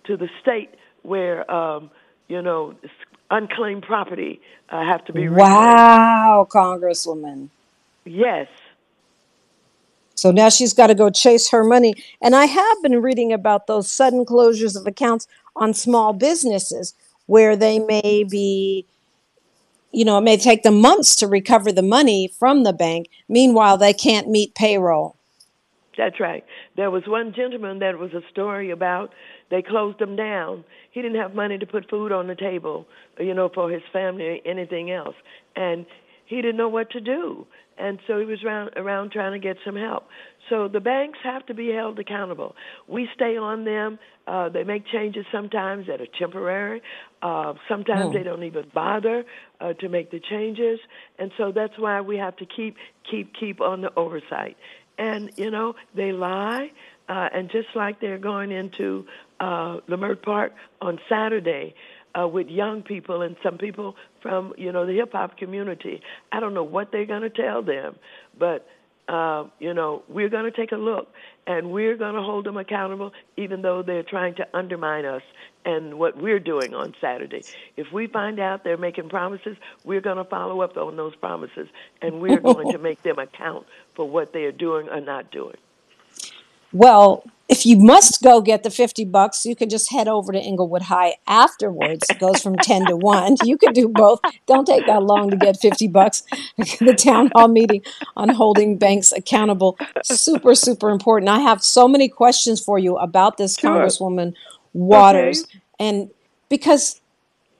to 0.06 0.16
the 0.16 0.28
state 0.40 0.70
where 1.02 1.50
um, 1.50 1.90
you 2.28 2.40
know 2.40 2.74
unclaimed 3.30 3.82
property 3.82 4.40
uh, 4.70 4.84
have 4.84 5.04
to 5.06 5.12
be. 5.12 5.28
Wow, 5.28 6.46
Congresswoman. 6.50 7.48
Yes. 8.04 8.48
So 10.14 10.30
now 10.30 10.48
she's 10.48 10.72
got 10.72 10.88
to 10.88 10.94
go 10.94 11.10
chase 11.10 11.50
her 11.50 11.64
money. 11.64 11.94
And 12.22 12.34
I 12.34 12.46
have 12.46 12.82
been 12.82 13.02
reading 13.02 13.32
about 13.32 13.66
those 13.66 13.90
sudden 13.90 14.24
closures 14.24 14.78
of 14.78 14.86
accounts 14.86 15.26
on 15.56 15.74
small 15.74 16.12
businesses 16.12 16.94
where 17.26 17.56
they 17.56 17.78
may 17.78 18.24
be, 18.24 18.86
you 19.92 20.04
know, 20.04 20.18
it 20.18 20.22
may 20.22 20.36
take 20.36 20.62
them 20.62 20.80
months 20.80 21.16
to 21.16 21.26
recover 21.26 21.72
the 21.72 21.82
money 21.82 22.28
from 22.28 22.64
the 22.64 22.72
bank. 22.72 23.08
Meanwhile, 23.28 23.78
they 23.78 23.92
can't 23.92 24.28
meet 24.28 24.54
payroll. 24.54 25.16
That's 25.96 26.18
right. 26.18 26.44
There 26.76 26.90
was 26.90 27.04
one 27.06 27.32
gentleman 27.34 27.78
that 27.78 27.98
was 27.98 28.12
a 28.12 28.22
story 28.30 28.70
about 28.70 29.12
they 29.50 29.62
closed 29.62 30.00
him 30.00 30.16
down. 30.16 30.64
He 30.90 31.02
didn't 31.02 31.20
have 31.20 31.34
money 31.34 31.58
to 31.58 31.66
put 31.66 31.88
food 31.88 32.12
on 32.12 32.26
the 32.26 32.34
table, 32.34 32.86
you 33.18 33.34
know, 33.34 33.48
for 33.54 33.70
his 33.70 33.82
family 33.92 34.24
or 34.24 34.38
anything 34.44 34.90
else. 34.90 35.14
And 35.54 35.86
he 36.26 36.36
didn't 36.36 36.56
know 36.56 36.68
what 36.68 36.90
to 36.90 37.00
do. 37.00 37.46
And 37.78 37.98
so 38.06 38.18
he 38.18 38.24
was 38.24 38.42
around, 38.44 38.70
around 38.76 39.12
trying 39.12 39.32
to 39.32 39.38
get 39.38 39.56
some 39.64 39.76
help. 39.76 40.08
So 40.48 40.68
the 40.68 40.80
banks 40.80 41.18
have 41.22 41.44
to 41.46 41.54
be 41.54 41.70
held 41.70 41.98
accountable. 41.98 42.54
We 42.86 43.08
stay 43.14 43.36
on 43.36 43.64
them. 43.64 43.98
Uh, 44.26 44.48
they 44.48 44.64
make 44.64 44.86
changes 44.86 45.26
sometimes 45.32 45.86
that 45.86 46.00
are 46.00 46.06
temporary. 46.18 46.82
Uh, 47.22 47.54
sometimes 47.68 48.12
they 48.12 48.22
don't 48.22 48.42
even 48.44 48.70
bother 48.74 49.24
uh, 49.60 49.72
to 49.74 49.88
make 49.88 50.10
the 50.10 50.20
changes. 50.20 50.78
And 51.18 51.32
so 51.36 51.52
that's 51.52 51.78
why 51.78 52.00
we 52.00 52.16
have 52.18 52.36
to 52.36 52.46
keep, 52.46 52.76
keep, 53.10 53.34
keep 53.34 53.60
on 53.60 53.80
the 53.80 53.92
oversight. 53.96 54.56
And, 54.98 55.32
you 55.36 55.50
know, 55.50 55.74
they 55.94 56.12
lie. 56.12 56.70
Uh, 57.08 57.28
and 57.34 57.50
just 57.50 57.68
like 57.74 58.00
they're 58.00 58.18
going 58.18 58.50
into 58.50 59.06
uh, 59.40 59.80
Leimert 59.88 60.22
Park 60.22 60.52
on 60.80 60.98
Saturday, 61.08 61.74
uh, 62.18 62.26
with 62.26 62.48
young 62.48 62.82
people 62.82 63.22
and 63.22 63.36
some 63.42 63.58
people 63.58 63.96
from 64.22 64.54
you 64.56 64.72
know 64.72 64.86
the 64.86 64.94
hip 64.94 65.12
hop 65.12 65.36
community. 65.36 66.00
I 66.32 66.40
don't 66.40 66.54
know 66.54 66.64
what 66.64 66.92
they're 66.92 67.06
going 67.06 67.22
to 67.22 67.30
tell 67.30 67.62
them, 67.62 67.96
but 68.38 68.66
uh, 69.08 69.44
you 69.58 69.74
know, 69.74 70.02
we're 70.08 70.28
going 70.28 70.44
to 70.44 70.50
take 70.50 70.72
a 70.72 70.76
look 70.76 71.08
and 71.46 71.70
we're 71.70 71.96
going 71.96 72.14
to 72.14 72.22
hold 72.22 72.46
them 72.46 72.56
accountable, 72.56 73.12
even 73.36 73.60
though 73.60 73.82
they're 73.82 74.02
trying 74.02 74.34
to 74.36 74.46
undermine 74.54 75.04
us 75.04 75.22
and 75.64 75.98
what 75.98 76.16
we're 76.16 76.40
doing 76.40 76.74
on 76.74 76.94
Saturday. 77.00 77.42
If 77.76 77.92
we 77.92 78.06
find 78.06 78.40
out 78.40 78.64
they're 78.64 78.78
making 78.78 79.10
promises, 79.10 79.56
we're 79.84 80.00
going 80.00 80.16
to 80.16 80.24
follow 80.24 80.62
up 80.62 80.76
on 80.76 80.96
those 80.96 81.14
promises, 81.16 81.68
and 82.00 82.20
we're 82.20 82.40
going 82.40 82.72
to 82.72 82.78
make 82.78 83.02
them 83.02 83.18
account 83.18 83.66
for 83.94 84.08
what 84.08 84.32
they 84.32 84.44
are 84.44 84.52
doing 84.52 84.88
or 84.88 85.00
not 85.00 85.30
doing. 85.30 85.56
Well, 86.74 87.24
if 87.48 87.64
you 87.64 87.78
must 87.78 88.22
go 88.22 88.40
get 88.40 88.62
the 88.62 88.70
50 88.70 89.04
bucks, 89.04 89.46
you 89.46 89.54
can 89.54 89.68
just 89.68 89.90
head 89.90 90.08
over 90.08 90.32
to 90.32 90.38
Inglewood 90.40 90.82
High 90.82 91.14
afterwards. 91.26 92.04
It 92.10 92.18
goes 92.18 92.42
from 92.42 92.56
10 92.56 92.86
to 92.86 92.96
1. 92.96 93.36
You 93.44 93.56
can 93.56 93.72
do 93.72 93.88
both. 93.88 94.20
Don't 94.46 94.66
take 94.66 94.86
that 94.86 95.02
long 95.02 95.30
to 95.30 95.36
get 95.36 95.60
50 95.60 95.88
bucks. 95.88 96.24
the 96.56 96.96
town 96.98 97.30
hall 97.34 97.48
meeting 97.48 97.82
on 98.16 98.30
holding 98.30 98.76
banks 98.76 99.12
accountable. 99.12 99.78
Super, 100.02 100.54
super 100.54 100.90
important. 100.90 101.28
I 101.28 101.40
have 101.40 101.62
so 101.62 101.86
many 101.86 102.08
questions 102.08 102.62
for 102.62 102.78
you 102.78 102.96
about 102.96 103.36
this 103.36 103.56
Sure. 103.56 103.70
Congresswoman 103.70 104.34
Waters. 104.72 105.44
Okay. 105.44 105.60
And 105.78 106.10
because 106.48 107.00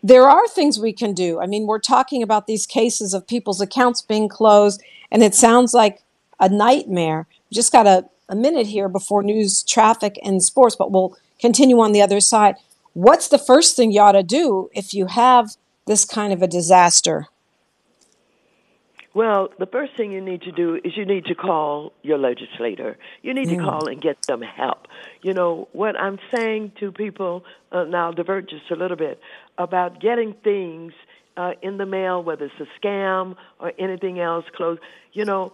there 0.03 0.29
are 0.29 0.47
things 0.49 0.79
we 0.79 0.93
can 0.93 1.15
do. 1.15 1.41
I 1.41 1.47
mean, 1.47 1.67
we're 1.67 1.79
talking 1.79 2.23
about 2.23 2.47
these 2.47 2.67
cases 2.67 3.15
of 3.15 3.27
people's 3.27 3.63
accounts 3.63 4.03
being 4.03 4.29
closed, 4.29 4.83
and 5.11 5.23
it 5.23 5.35
sounds 5.35 5.73
like 5.73 6.03
a 6.39 6.51
nightmare. 6.51 7.27
We 7.51 7.55
just 7.55 7.73
got 7.73 7.87
a, 7.87 8.05
a 8.29 8.37
minute 8.37 8.67
here 8.67 8.89
before 8.89 9.23
news, 9.23 9.63
traffic, 9.63 10.19
and 10.25 10.43
sports, 10.43 10.77
but 10.77 10.91
we'll 10.91 11.17
continue 11.41 11.81
on 11.81 11.93
the 11.93 12.03
other 12.03 12.21
side. 12.21 12.57
What's 12.95 13.29
the 13.29 13.39
first 13.39 13.77
thing 13.77 13.91
you 13.91 14.01
ought 14.01 14.13
to 14.13 14.23
do 14.23 14.71
if 14.73 14.95
you 14.95 15.07
have 15.07 15.57
this 15.87 16.05
kind 16.05 16.33
of 16.33 16.43
a 16.43 16.47
disaster? 16.47 17.27
Well, 19.15 19.51
the 19.61 19.67
first 19.67 19.97
thing 19.97 20.11
you 20.11 20.21
need 20.21 20.43
to 20.43 20.51
do 20.51 20.81
is 20.83 20.97
you 20.97 21.07
need 21.07 21.27
to 21.27 21.37
call 21.37 21.93
your 22.03 22.19
legislator. 22.19 22.97
You 23.23 23.33
need 23.33 23.49
to 23.49 23.59
call 23.59 23.87
and 23.87 24.03
get 24.03 24.17
some 24.27 24.43
help. 24.43 24.89
You 25.23 25.35
know, 25.35 25.69
what 25.73 25.97
I'm 25.97 26.19
saying 26.35 26.73
to 26.81 26.91
people, 26.91 27.45
uh, 27.71 27.85
now 27.85 28.11
divert 28.11 28.51
just 28.51 28.69
a 28.73 28.75
little 28.75 28.97
bit, 28.97 29.21
about 29.57 30.01
getting 30.01 30.35
things 30.43 30.93
uh, 31.37 31.53
in 31.63 31.79
the 31.79 31.87
mail, 31.87 32.25
whether 32.25 32.47
it's 32.47 32.55
a 32.61 32.87
scam 32.87 33.37
or 33.61 33.73
anything 33.79 34.19
else, 34.19 34.45
close, 34.57 34.79
you 35.13 35.25
know, 35.25 35.53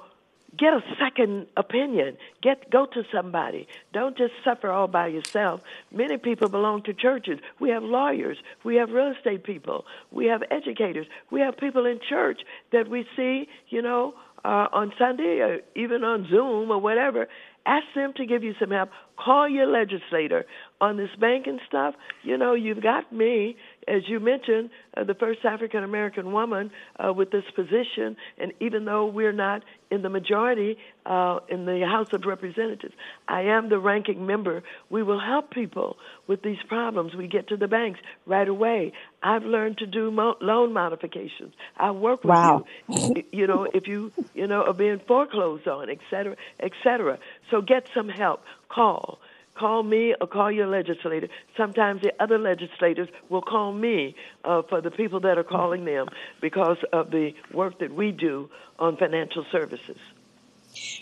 get 0.57 0.73
a 0.73 0.83
second 0.99 1.47
opinion. 1.57 2.17
Get 2.43 2.71
go 2.71 2.87
to 2.87 3.03
somebody. 3.13 3.69
Don't 3.93 4.17
just 4.17 4.33
suffer 4.45 4.71
all 4.71 4.89
by 4.89 5.09
yourself. 5.09 5.61
Many 5.93 6.17
people 6.17 6.49
belong 6.49 6.83
to 6.85 6.95
churches. 6.95 7.39
We 7.59 7.71
have 7.71 7.83
lawyers. 7.83 8.39
We 8.65 8.77
have 8.77 8.91
real 8.91 9.13
estate 9.17 9.45
people. 9.45 9.85
We 10.11 10.27
have 10.27 10.43
educators. 10.51 11.07
We 11.31 11.41
have 11.41 11.57
people 11.57 11.87
in 11.87 12.01
church 12.09 12.41
that 12.73 12.89
we 12.89 13.07
see, 13.17 13.49
you 13.69 13.83
know, 13.83 14.15
uh, 14.45 14.69
on 14.73 14.93
Sunday 14.99 15.41
or 15.41 15.61
even 15.75 16.05
on 16.05 16.27
Zoom 16.31 16.71
or 16.71 16.79
whatever. 16.79 17.29
Ask 17.67 17.87
them 17.95 18.15
to 18.17 18.25
give 18.25 18.43
you 18.43 18.55
some 18.59 18.71
help. 18.71 18.89
Call 19.19 19.49
your 19.49 19.67
legislator 19.67 20.47
on 20.81 20.97
this 20.97 21.11
banking 21.21 21.61
stuff. 21.69 21.95
You 22.23 22.39
know, 22.39 22.55
you've 22.55 22.83
got 22.83 23.13
me, 23.13 23.57
as 23.89 24.03
you 24.09 24.21
mentioned, 24.21 24.71
uh, 24.97 25.05
the 25.05 25.15
first 25.15 25.45
African 25.45 25.83
American 25.85 26.33
woman 26.33 26.71
uh, 26.99 27.13
with 27.13 27.31
this 27.31 27.45
position. 27.55 28.17
And 28.39 28.53
even 28.61 28.85
though 28.85 29.07
we're 29.07 29.33
not 29.33 29.63
in 29.91 30.03
the 30.03 30.09
majority 30.09 30.77
uh, 31.07 31.39
in 31.49 31.65
the 31.65 31.81
House 31.87 32.09
of 32.13 32.25
Representatives, 32.25 32.95
I 33.27 33.43
am 33.43 33.69
the 33.69 33.79
ranking 33.79 34.27
member. 34.27 34.63
We 34.91 35.03
will 35.03 35.21
help 35.21 35.51
people 35.51 35.97
with 36.27 36.43
these 36.43 36.59
problems. 36.69 37.15
We 37.15 37.27
get 37.27 37.49
to 37.49 37.57
the 37.57 37.69
banks 37.69 38.01
right 38.27 38.47
away. 38.49 38.93
I've 39.23 39.45
learned 39.45 39.79
to 39.79 39.87
do 39.87 40.11
mo- 40.11 40.37
loan 40.41 40.73
modifications. 40.73 41.55
I 41.77 41.91
work 41.91 42.23
with 42.23 42.31
Wow. 42.31 42.65
you. 42.87 43.25
You 43.33 43.47
know, 43.47 43.67
if 43.73 43.87
you 43.89 44.13
you 44.35 44.47
know 44.47 44.63
are 44.63 44.75
being 44.75 45.01
foreclosed 45.09 45.67
on, 45.67 45.91
et 45.91 45.99
cetera, 46.11 46.37
et 46.61 46.73
cetera. 46.85 47.19
So 47.51 47.61
get 47.63 47.85
some 47.95 48.09
help. 48.09 48.43
Call. 48.69 49.19
Call 49.61 49.83
me 49.83 50.15
or 50.19 50.27
call 50.27 50.51
your 50.51 50.67
legislator. 50.67 51.29
Sometimes 51.55 52.01
the 52.01 52.15
other 52.19 52.39
legislators 52.39 53.11
will 53.29 53.43
call 53.43 53.75
me 53.75 54.17
uh, 54.43 54.63
for 54.71 54.81
the 54.81 54.91
people 54.91 55.21
that 55.21 55.37
are 55.37 55.45
calling 55.45 55.85
them 55.85 56.07
because 56.41 56.79
of 56.95 57.11
the 57.11 57.33
work 57.53 57.79
that 57.81 57.95
we 57.95 58.11
do 58.11 58.49
on 58.79 58.97
financial 58.97 59.45
services. 59.53 59.99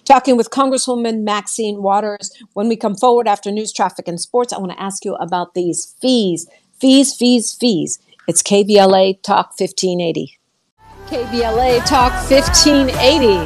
Talking 0.04 0.36
with 0.36 0.50
Congresswoman 0.50 1.22
Maxine 1.22 1.84
Waters. 1.84 2.32
When 2.54 2.68
we 2.68 2.74
come 2.74 2.96
forward 2.96 3.28
after 3.28 3.52
news, 3.52 3.72
traffic, 3.72 4.08
and 4.08 4.20
sports, 4.20 4.52
I 4.52 4.58
want 4.58 4.72
to 4.72 4.82
ask 4.82 5.04
you 5.04 5.14
about 5.14 5.54
these 5.54 5.94
fees. 6.00 6.48
Fees, 6.80 7.14
fees, 7.14 7.52
fees. 7.52 8.00
It's 8.26 8.42
KBLA 8.42 9.22
Talk 9.22 9.54
1580. 9.56 10.36
KBLA 11.06 11.86
Talk 11.86 12.12
1580. 12.28 13.36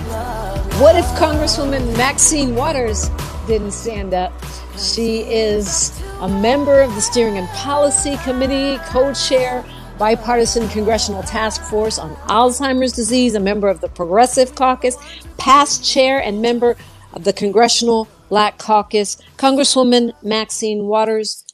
What 0.80 0.96
if 0.96 1.04
Congresswoman 1.18 1.94
Maxine 1.98 2.54
Waters 2.54 3.10
didn't 3.46 3.72
stand 3.72 4.14
up? 4.14 4.32
She 4.78 5.20
is 5.20 5.92
a 6.20 6.28
member 6.28 6.80
of 6.80 6.94
the 6.94 7.00
Steering 7.00 7.36
and 7.36 7.48
Policy 7.48 8.16
Committee, 8.18 8.78
co 8.86 9.12
chair, 9.12 9.64
bipartisan 9.98 10.68
congressional 10.68 11.22
task 11.22 11.62
force 11.62 11.98
on 11.98 12.14
Alzheimer's 12.28 12.92
disease, 12.92 13.34
a 13.34 13.40
member 13.40 13.68
of 13.68 13.80
the 13.80 13.88
Progressive 13.88 14.54
Caucus, 14.54 14.96
past 15.36 15.84
chair 15.84 16.20
and 16.20 16.40
member 16.40 16.76
of 17.12 17.24
the 17.24 17.32
Congressional 17.32 18.08
Black 18.28 18.58
Caucus. 18.58 19.18
Congresswoman 19.36 20.12
Maxine 20.22 20.86
Waters 20.86 21.44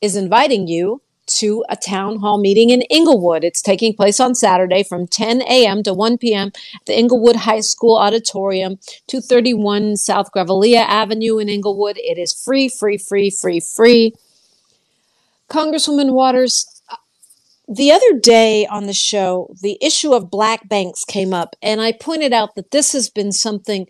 is 0.00 0.14
inviting 0.14 0.68
you 0.68 1.00
to 1.38 1.64
a 1.68 1.76
town 1.76 2.18
hall 2.20 2.38
meeting 2.38 2.70
in 2.70 2.82
Inglewood. 2.82 3.44
It's 3.44 3.62
taking 3.62 3.94
place 3.94 4.20
on 4.20 4.34
Saturday 4.34 4.82
from 4.82 5.06
10 5.06 5.42
a.m. 5.42 5.82
to 5.84 5.94
1 5.94 6.18
p.m. 6.18 6.48
at 6.48 6.86
the 6.86 6.98
Inglewood 6.98 7.36
High 7.36 7.60
School 7.60 7.96
Auditorium, 7.96 8.78
231 9.06 9.96
South 9.96 10.32
Grevillea 10.32 10.84
Avenue 10.86 11.38
in 11.38 11.48
Inglewood. 11.48 11.96
It 11.98 12.18
is 12.18 12.32
free, 12.32 12.68
free, 12.68 12.98
free, 12.98 13.30
free, 13.30 13.60
free. 13.60 14.14
Congresswoman 15.48 16.12
Waters, 16.12 16.82
uh, 16.90 16.96
the 17.68 17.90
other 17.92 18.18
day 18.18 18.66
on 18.66 18.86
the 18.86 18.92
show, 18.92 19.54
the 19.62 19.78
issue 19.80 20.12
of 20.12 20.30
black 20.30 20.68
banks 20.68 21.04
came 21.04 21.34
up, 21.34 21.56
and 21.62 21.80
I 21.80 21.92
pointed 21.92 22.32
out 22.32 22.54
that 22.54 22.70
this 22.70 22.92
has 22.92 23.10
been 23.10 23.32
something 23.32 23.86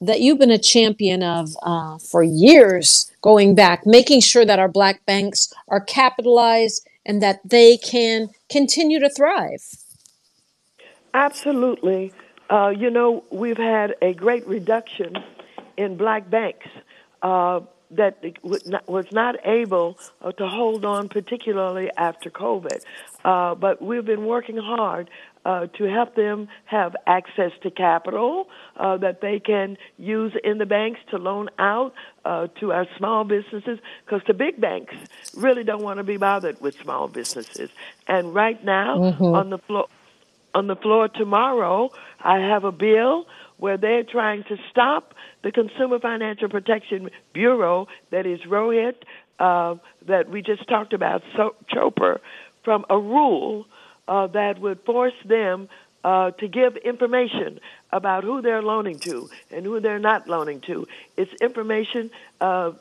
that 0.00 0.20
you've 0.20 0.38
been 0.38 0.50
a 0.50 0.58
champion 0.58 1.22
of 1.22 1.50
uh, 1.62 1.98
for 1.98 2.22
years 2.22 3.10
going 3.22 3.54
back, 3.54 3.86
making 3.86 4.20
sure 4.20 4.44
that 4.44 4.58
our 4.58 4.68
black 4.68 5.04
banks 5.06 5.52
are 5.68 5.80
capitalized 5.80 6.86
and 7.04 7.22
that 7.22 7.40
they 7.44 7.76
can 7.76 8.28
continue 8.50 8.98
to 9.00 9.08
thrive. 9.08 9.62
Absolutely. 11.14 12.12
Uh, 12.50 12.68
you 12.76 12.90
know, 12.90 13.24
we've 13.30 13.56
had 13.56 13.94
a 14.02 14.12
great 14.12 14.46
reduction 14.46 15.16
in 15.76 15.96
black 15.96 16.28
banks 16.28 16.66
uh, 17.22 17.60
that 17.90 18.22
was 18.42 19.12
not- 19.12 19.36
able 19.46 19.98
uh, 20.20 20.32
to 20.32 20.46
hold 20.46 20.84
on, 20.84 21.08
particularly 21.08 21.90
after 21.96 22.30
COVID. 22.30 22.80
Uh, 23.24 23.54
but 23.54 23.80
we've 23.80 24.04
been 24.04 24.26
working 24.26 24.56
hard 24.56 25.08
uh, 25.46 25.68
to 25.78 25.84
help 25.84 26.16
them 26.16 26.48
have 26.64 26.96
access 27.06 27.52
to 27.62 27.70
capital 27.70 28.48
uh, 28.76 28.96
that 28.96 29.20
they 29.20 29.38
can 29.38 29.78
use 29.96 30.32
in 30.42 30.58
the 30.58 30.66
banks 30.66 30.98
to 31.08 31.18
loan 31.18 31.48
out 31.56 31.94
uh, 32.24 32.48
to 32.58 32.72
our 32.72 32.84
small 32.98 33.22
businesses 33.22 33.78
because 34.04 34.20
the 34.26 34.34
big 34.34 34.60
banks 34.60 34.96
really 35.36 35.62
don't 35.62 35.84
want 35.84 35.98
to 35.98 36.02
be 36.02 36.16
bothered 36.16 36.60
with 36.60 36.76
small 36.82 37.06
businesses. 37.06 37.70
And 38.08 38.34
right 38.34 38.62
now, 38.64 39.00
on 39.20 39.50
the 39.50 39.58
floor, 39.58 39.86
on 40.52 40.66
the 40.66 40.74
floor 40.74 41.06
tomorrow, 41.06 41.90
I 42.18 42.40
have 42.40 42.64
a 42.64 42.72
bill 42.72 43.26
where 43.58 43.76
they're 43.76 44.02
trying 44.02 44.42
to 44.48 44.56
stop 44.72 45.14
the 45.44 45.52
Consumer 45.52 46.00
Financial 46.00 46.48
Protection 46.48 47.08
Bureau, 47.32 47.86
that 48.10 48.26
is 48.26 48.40
Rohit, 48.40 48.96
uh, 49.38 49.76
that 50.08 50.28
we 50.28 50.42
just 50.42 50.68
talked 50.68 50.92
about, 50.92 51.22
so, 51.36 51.54
Chopra, 51.72 52.18
from 52.64 52.84
a 52.90 52.98
rule 52.98 53.66
uh, 54.08 54.26
that 54.28 54.60
would 54.60 54.80
force 54.84 55.14
them 55.24 55.68
uh, 56.04 56.30
to 56.32 56.46
give 56.46 56.76
information 56.76 57.58
about 57.92 58.22
who 58.22 58.40
they're 58.40 58.62
loaning 58.62 58.98
to 59.00 59.28
and 59.50 59.64
who 59.64 59.80
they're 59.80 59.98
not 59.98 60.28
loaning 60.28 60.60
to. 60.60 60.86
It's 61.16 61.32
information 61.40 62.10
uh, 62.40 62.72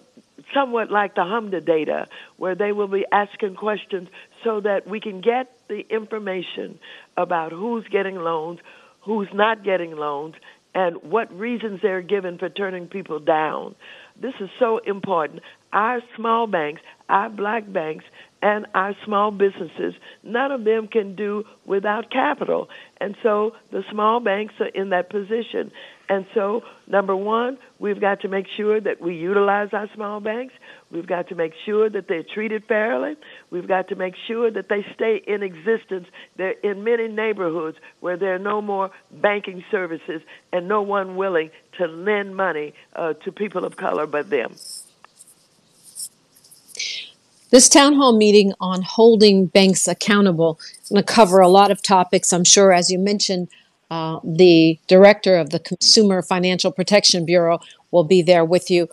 somewhat 0.53 0.91
like 0.91 1.15
the 1.15 1.21
HMDA 1.21 1.65
data, 1.65 2.07
where 2.37 2.55
they 2.55 2.71
will 2.71 2.87
be 2.87 3.05
asking 3.11 3.55
questions 3.55 4.09
so 4.43 4.59
that 4.61 4.87
we 4.87 4.99
can 4.99 5.21
get 5.21 5.51
the 5.67 5.85
information 5.89 6.79
about 7.17 7.51
who's 7.51 7.85
getting 7.87 8.15
loans, 8.15 8.59
who's 9.01 9.29
not 9.33 9.63
getting 9.63 9.95
loans, 9.95 10.35
and 10.75 10.97
what 11.01 11.35
reasons 11.35 11.81
they're 11.81 12.01
given 12.01 12.37
for 12.37 12.49
turning 12.49 12.87
people 12.87 13.19
down. 13.19 13.75
This 14.19 14.33
is 14.39 14.49
so 14.59 14.77
important. 14.79 15.41
Our 15.75 16.01
small 16.15 16.47
banks, 16.47 16.81
our 17.09 17.29
black 17.29 17.71
banks, 17.71 18.05
and 18.41 18.65
our 18.73 18.95
small 19.03 19.31
businesses. 19.31 19.93
None 20.23 20.51
of 20.51 20.63
them 20.63 20.87
can 20.87 21.15
do 21.15 21.43
without 21.65 22.11
capital. 22.11 22.69
And 23.01 23.15
so 23.23 23.55
the 23.71 23.83
small 23.91 24.19
banks 24.19 24.53
are 24.59 24.67
in 24.67 24.89
that 24.91 25.09
position. 25.09 25.71
And 26.07 26.25
so, 26.35 26.61
number 26.87 27.15
one, 27.15 27.57
we've 27.79 27.99
got 27.99 28.21
to 28.21 28.27
make 28.27 28.45
sure 28.55 28.79
that 28.79 29.01
we 29.01 29.15
utilize 29.15 29.69
our 29.73 29.89
small 29.95 30.19
banks. 30.19 30.53
We've 30.91 31.07
got 31.07 31.29
to 31.29 31.35
make 31.35 31.53
sure 31.65 31.89
that 31.89 32.07
they're 32.07 32.23
treated 32.23 32.65
fairly. 32.67 33.15
We've 33.49 33.67
got 33.67 33.87
to 33.89 33.95
make 33.95 34.13
sure 34.27 34.51
that 34.51 34.69
they 34.69 34.85
stay 34.93 35.21
in 35.25 35.41
existence. 35.41 36.07
They're 36.37 36.51
in 36.51 36.83
many 36.83 37.07
neighborhoods 37.07 37.77
where 37.99 38.15
there 38.15 38.35
are 38.35 38.39
no 38.39 38.61
more 38.61 38.91
banking 39.11 39.63
services 39.71 40.21
and 40.53 40.67
no 40.67 40.83
one 40.83 41.15
willing 41.15 41.49
to 41.79 41.87
lend 41.87 42.35
money 42.35 42.75
uh, 42.95 43.13
to 43.25 43.31
people 43.31 43.65
of 43.65 43.75
color 43.75 44.05
but 44.05 44.29
them. 44.29 44.55
This 47.51 47.69
town 47.69 47.93
hall 47.93 48.17
meeting 48.17 48.53
on 48.59 48.81
holding 48.81 49.45
banks 49.45 49.87
accountable 49.87 50.59
is 50.81 50.89
going 50.89 51.03
to 51.03 51.13
cover 51.13 51.39
a 51.39 51.47
lot 51.47 51.71
of 51.71 51.81
topics. 51.81 52.33
I'm 52.33 52.43
sure, 52.43 52.73
as 52.73 52.89
you 52.89 52.97
mentioned, 52.99 53.49
uh, 53.91 54.19
the 54.23 54.79
director 54.87 55.37
of 55.37 55.51
the 55.51 55.59
Consumer 55.59 56.21
Financial 56.21 56.71
Protection 56.71 57.25
Bureau 57.25 57.59
will 57.91 58.03
be 58.03 58.21
there 58.21 58.43
with 58.43 58.71
you. 58.71 58.89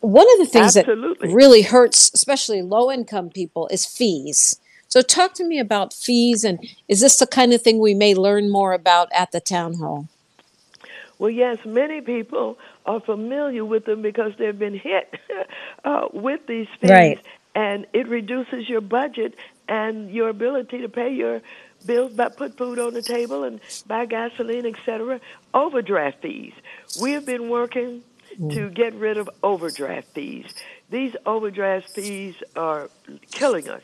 One 0.00 0.26
of 0.34 0.38
the 0.38 0.46
things 0.46 0.76
Absolutely. 0.76 1.28
that 1.28 1.34
really 1.34 1.62
hurts, 1.62 2.10
especially 2.14 2.62
low 2.62 2.90
income 2.90 3.30
people, 3.30 3.68
is 3.68 3.86
fees. 3.86 4.60
So, 4.88 5.02
talk 5.02 5.34
to 5.34 5.44
me 5.44 5.58
about 5.58 5.92
fees, 5.92 6.44
and 6.44 6.64
is 6.88 7.00
this 7.00 7.16
the 7.18 7.26
kind 7.26 7.52
of 7.52 7.62
thing 7.62 7.78
we 7.78 7.94
may 7.94 8.14
learn 8.14 8.50
more 8.50 8.72
about 8.72 9.08
at 9.12 9.32
the 9.32 9.40
town 9.40 9.74
hall? 9.74 10.08
Well, 11.18 11.30
yes, 11.30 11.58
many 11.64 12.00
people 12.00 12.58
are 12.84 13.00
familiar 13.00 13.64
with 13.64 13.84
them 13.86 14.02
because 14.02 14.32
they've 14.38 14.58
been 14.58 14.78
hit 14.78 15.14
uh, 15.84 16.08
with 16.12 16.46
these 16.46 16.68
fees, 16.80 16.90
Right. 16.90 17.18
and 17.54 17.86
it 17.92 18.08
reduces 18.08 18.68
your 18.68 18.80
budget 18.80 19.34
and 19.68 20.10
your 20.10 20.28
ability 20.28 20.80
to 20.82 20.88
pay 20.88 21.12
your 21.12 21.40
bills, 21.84 22.12
buy, 22.12 22.28
put 22.28 22.56
food 22.56 22.78
on 22.78 22.92
the 22.94 23.02
table, 23.02 23.44
and 23.44 23.60
buy 23.86 24.04
gasoline, 24.06 24.66
etc. 24.66 25.20
Overdraft 25.54 26.22
fees. 26.22 26.52
We 27.00 27.12
have 27.12 27.24
been 27.26 27.48
working 27.48 28.02
to 28.50 28.70
get 28.70 28.94
rid 28.94 29.16
of 29.16 29.28
overdraft 29.42 30.08
fees. 30.14 30.46
These 30.90 31.14
overdraft 31.24 31.88
fees 31.90 32.34
are 32.54 32.90
killing 33.32 33.68
us. 33.68 33.82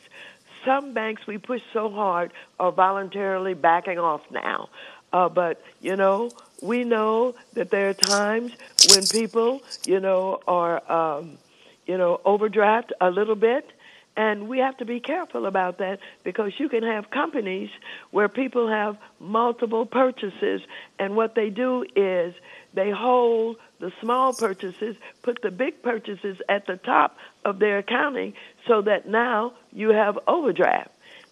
Some 0.64 0.92
banks 0.92 1.26
we 1.26 1.38
push 1.38 1.60
so 1.72 1.90
hard 1.90 2.32
are 2.60 2.70
voluntarily 2.70 3.54
backing 3.54 3.98
off 3.98 4.20
now. 4.30 4.68
Uh, 5.12 5.28
but, 5.28 5.60
you 5.80 5.96
know, 5.96 6.30
we 6.62 6.84
know 6.84 7.34
that 7.54 7.70
there 7.70 7.90
are 7.90 7.94
times 7.94 8.52
when 8.94 9.06
people, 9.06 9.60
you 9.84 10.00
know, 10.00 10.40
are, 10.46 10.90
um, 10.90 11.38
you 11.86 11.98
know, 11.98 12.20
overdraft 12.24 12.92
a 13.00 13.10
little 13.10 13.34
bit. 13.34 13.70
And 14.14 14.46
we 14.46 14.58
have 14.58 14.76
to 14.76 14.84
be 14.84 15.00
careful 15.00 15.46
about 15.46 15.78
that 15.78 15.98
because 16.22 16.52
you 16.58 16.68
can 16.68 16.82
have 16.82 17.10
companies 17.10 17.70
where 18.10 18.28
people 18.28 18.68
have 18.68 18.98
multiple 19.18 19.86
purchases, 19.86 20.60
and 20.98 21.16
what 21.16 21.34
they 21.34 21.48
do 21.48 21.86
is 21.96 22.34
they 22.74 22.90
hold 22.90 23.56
the 23.80 23.90
small 24.02 24.34
purchases, 24.34 24.96
put 25.22 25.40
the 25.40 25.50
big 25.50 25.82
purchases 25.82 26.36
at 26.50 26.66
the 26.66 26.76
top 26.76 27.16
of 27.46 27.58
their 27.58 27.78
accounting 27.78 28.34
so 28.68 28.82
that 28.82 29.08
now 29.08 29.54
you 29.72 29.88
have 29.90 30.18
overdraft. 30.28 30.90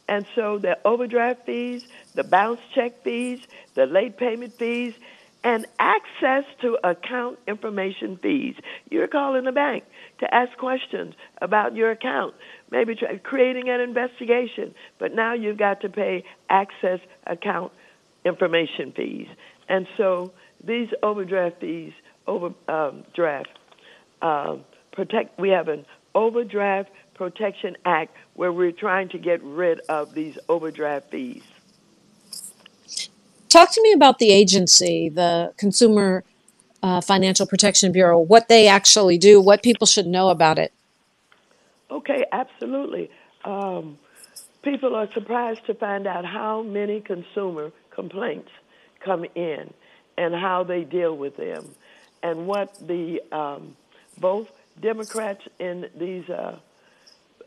And 0.09 0.27
so 0.35 0.59
the 0.59 0.79
overdraft 0.85 1.45
fees, 1.45 1.87
the 2.15 2.25
bounce 2.25 2.61
check 2.75 3.05
fees, 3.05 3.41
the 3.75 3.87
late 3.87 4.17
payment 4.17 4.55
fees, 4.55 4.95
and 5.42 5.66
access 5.78 6.44
to 6.61 6.78
account 6.85 7.38
information 7.49 8.18
fees. 8.18 8.54
You're 8.90 9.09
calling 9.09 9.44
the 9.44 9.52
bank 9.52 9.85
to 10.18 10.35
ask 10.35 10.56
questions 10.59 11.14
about 11.40 11.75
your 11.75 11.90
account, 11.90 12.35
maybe 12.70 12.94
try, 12.94 13.16
creating 13.16 13.70
an 13.70 13.80
investigation, 13.80 14.75
but 14.99 15.14
now 15.14 15.32
you've 15.32 15.59
got 15.59 15.80
to 15.80 15.88
pay 15.88 16.25
access 16.50 17.00
account 17.26 17.73
information 18.25 18.92
fees. 18.92 19.28
And 19.68 19.87
so 19.97 20.32
these 20.62 20.88
overdraft 21.02 21.61
fees, 21.61 21.92
overdraft, 22.26 23.59
um, 24.20 24.64
protect. 24.92 25.38
We 25.38 25.50
have 25.50 25.68
an 25.68 25.87
overdraft 26.14 26.90
protection 27.14 27.76
act 27.85 28.16
where 28.35 28.52
we're 28.52 28.73
trying 28.73 29.09
to 29.11 29.18
get 29.18 29.42
rid 29.42 29.80
of 29.88 30.14
these 30.14 30.38
overdraft 30.49 31.11
fees. 31.11 31.42
Talk 33.50 33.73
to 33.73 33.83
me 33.83 33.92
about 33.92 34.21
the 34.21 34.30
agency, 34.30 35.09
the 35.09 35.52
Consumer 35.57 36.23
uh, 36.85 37.00
Financial 37.00 37.47
Protection 37.47 37.90
Bureau, 37.90 38.19
what 38.19 38.49
they 38.49 38.69
actually 38.69 39.19
do, 39.19 39.40
what 39.40 39.61
people 39.64 39.88
should 39.88 40.07
know 40.07 40.28
about 40.28 40.57
it. 40.57 40.73
Okay, 41.90 42.25
absolutely. 42.30 43.11
Um, 43.45 43.99
people 44.62 44.95
are 44.95 45.12
surprised 45.12 45.66
to 45.66 45.75
find 45.75 46.07
out 46.07 46.25
how 46.25 46.62
many 46.62 47.00
consumer 47.00 47.73
complaints 47.90 48.50
come 49.00 49.25
in 49.35 49.75
and 50.16 50.33
how 50.33 50.62
they 50.62 50.85
deal 50.85 51.16
with 51.16 51.37
them, 51.37 51.75
and 52.23 52.47
what 52.47 52.73
the 52.87 53.21
um, 53.33 53.76
both 54.19 54.49
Democrats 54.80 55.42
in 55.59 55.88
these 55.99 56.28
uh, 56.30 56.57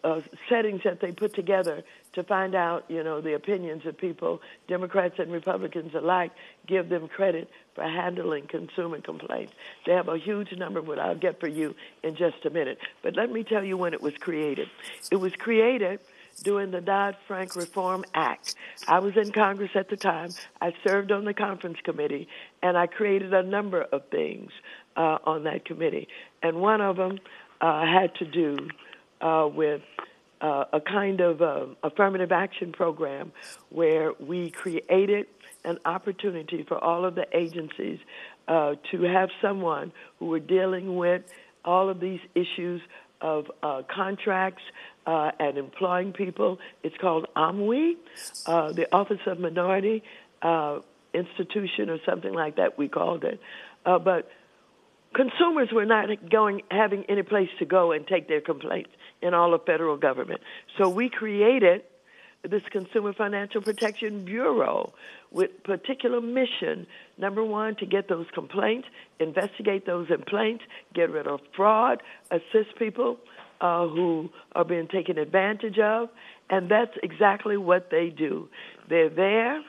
uh, 0.04 0.22
settings 0.50 0.82
that 0.84 1.00
they 1.00 1.12
put 1.12 1.34
together 1.34 1.84
to 2.14 2.24
find 2.24 2.56
out, 2.56 2.86
you 2.90 3.04
know, 3.04 3.22
the 3.22 3.34
opinions 3.34 3.86
of 3.86 3.98
people, 3.98 4.42
Democrats 4.68 5.16
and 5.18 5.32
Republicans 5.32 5.94
alike, 5.96 6.32
give 6.68 6.90
them 6.90 7.08
credit 7.08 7.50
for 7.74 7.84
handling 7.84 8.46
consumer 8.48 9.02
complaints. 9.02 9.54
They 9.86 9.94
have 9.94 10.10
a 10.10 10.18
huge 10.18 10.52
number, 10.58 10.82
what 10.82 11.00
I'll 11.00 11.16
get 11.16 11.40
for 11.40 11.48
you 11.48 11.76
in 12.04 12.16
just 12.16 12.46
a 12.46 12.50
minute. 12.50 12.78
But 13.02 13.16
let 13.16 13.32
me 13.32 13.44
tell 13.44 13.64
you 13.64 13.78
when 13.78 13.94
it 13.94 14.02
was 14.02 14.16
created. 14.18 14.70
It 15.12 15.16
was 15.16 15.34
created 15.34 16.00
during 16.44 16.72
the 16.72 16.82
Dodd 16.82 17.16
Frank 17.28 17.56
Reform 17.56 18.04
Act. 18.14 18.56
I 18.88 19.00
was 19.00 19.16
in 19.16 19.32
Congress 19.32 19.72
at 19.76 19.90
the 19.90 19.98
time. 19.98 20.32
I 20.62 20.74
served 20.86 21.12
on 21.12 21.26
the 21.26 21.34
conference 21.34 21.78
committee, 21.84 22.28
and 22.62 22.78
I 22.78 22.88
created 22.88 23.34
a 23.34 23.44
number 23.44 23.82
of 23.82 24.08
things 24.10 24.52
uh, 24.96 25.20
on 25.24 25.44
that 25.44 25.66
committee. 25.66 26.08
And 26.42 26.58
one 26.58 26.82
of 26.82 26.98
them 26.98 27.20
uh, 27.62 27.86
had 27.86 28.16
to 28.16 28.26
do 28.26 28.70
uh, 29.24 29.48
with 29.48 29.82
uh, 30.42 30.66
a 30.74 30.82
kind 30.82 31.22
of 31.22 31.42
um, 31.42 31.78
affirmative 31.82 32.32
action 32.32 32.74
program 32.74 33.32
where 33.70 34.12
we 34.20 34.52
created 34.52 35.26
an 35.64 35.80
opportunity 35.86 36.64
for 36.68 36.78
all 36.78 37.06
of 37.06 37.16
the 37.16 37.26
agencies 37.36 38.00
uh, 38.50 38.76
to 38.92 39.04
have 39.04 39.30
someone 39.42 39.94
who 40.20 40.26
were 40.26 40.42
dealing 40.42 40.98
with 40.98 41.24
all 41.64 41.90
of 41.90 42.02
these 42.02 42.20
issues 42.36 42.82
of 43.22 43.50
uh, 43.64 43.84
contracts 43.88 44.62
uh, 45.06 45.32
and 45.40 45.58
employing 45.58 46.12
people. 46.12 46.60
It's 46.84 46.98
called 46.98 47.28
OMWI, 47.38 47.94
uh, 48.46 48.74
the 48.74 48.94
Office 48.94 49.22
of 49.26 49.40
Minority 49.40 50.04
uh, 50.42 50.80
Institution, 51.14 51.90
or 51.90 52.00
something 52.06 52.34
like 52.34 52.58
that. 52.58 52.78
We 52.78 52.90
called 52.90 53.24
it, 53.24 53.40
uh, 53.86 54.00
but 54.00 54.30
consumers 55.14 55.70
were 55.72 55.86
not 55.86 56.30
going 56.30 56.64
having 56.70 57.06
any 57.08 57.24
place 57.24 57.50
to 57.60 57.66
go 57.66 57.94
and 57.94 58.06
take 58.06 58.28
their 58.28 58.42
complaints 58.42 58.90
in 59.24 59.34
all 59.34 59.54
of 59.54 59.66
federal 59.66 59.98
government. 59.98 60.42
So 60.78 60.90
we 60.90 61.10
created 61.10 61.82
this 62.44 62.62
Consumer 62.72 63.14
Financial 63.14 63.62
Protection 63.62 64.26
Bureau 64.26 64.94
with 65.32 65.64
particular 65.64 66.20
mission. 66.20 66.86
Number 67.18 67.44
one, 67.44 67.76
to 67.78 67.86
get 67.86 68.10
those 68.10 68.28
complaints, 68.34 68.88
investigate 69.20 69.86
those 69.86 70.08
complaints, 70.08 70.64
get 70.94 71.10
rid 71.10 71.26
of 71.26 71.40
fraud, 71.56 72.04
assist 72.30 72.76
people 72.78 73.18
uh, 73.62 73.88
who 73.88 74.30
are 74.54 74.66
being 74.66 74.90
taken 74.90 75.18
advantage 75.18 75.80
of, 75.80 76.10
and 76.50 76.70
that's 76.70 76.96
exactly 77.02 77.56
what 77.56 77.90
they 77.90 78.10
do. 78.10 78.50
They're 78.90 79.10
there 79.10 79.64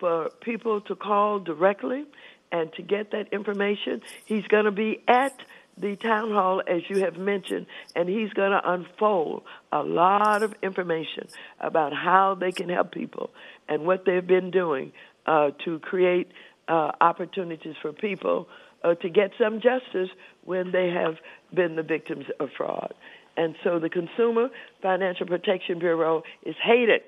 for 0.00 0.30
people 0.40 0.80
to 0.82 0.96
call 0.96 1.38
directly 1.38 2.04
and 2.50 2.72
to 2.74 2.82
get 2.82 3.12
that 3.12 3.32
information. 3.32 4.02
He's 4.24 4.46
going 4.48 4.64
to 4.64 4.72
be 4.72 5.00
at 5.06 5.32
the 5.78 5.96
town 5.96 6.30
hall, 6.30 6.62
as 6.66 6.82
you 6.88 7.00
have 7.04 7.16
mentioned, 7.16 7.66
and 7.94 8.08
he's 8.08 8.30
going 8.30 8.52
to 8.52 8.60
unfold 8.64 9.42
a 9.72 9.82
lot 9.82 10.42
of 10.42 10.54
information 10.62 11.28
about 11.60 11.92
how 11.92 12.34
they 12.34 12.52
can 12.52 12.68
help 12.68 12.92
people 12.92 13.30
and 13.68 13.84
what 13.84 14.04
they've 14.06 14.26
been 14.26 14.50
doing 14.50 14.92
uh, 15.26 15.50
to 15.64 15.78
create 15.80 16.28
uh, 16.68 16.92
opportunities 17.00 17.74
for 17.82 17.92
people 17.92 18.48
uh, 18.82 18.94
to 18.94 19.08
get 19.08 19.32
some 19.38 19.60
justice 19.60 20.08
when 20.44 20.72
they 20.72 20.88
have 20.90 21.16
been 21.52 21.76
the 21.76 21.82
victims 21.82 22.24
of 22.40 22.48
fraud. 22.56 22.94
And 23.36 23.54
so 23.62 23.78
the 23.78 23.90
Consumer 23.90 24.48
Financial 24.80 25.26
Protection 25.26 25.78
Bureau 25.78 26.22
is 26.42 26.54
hated 26.62 27.02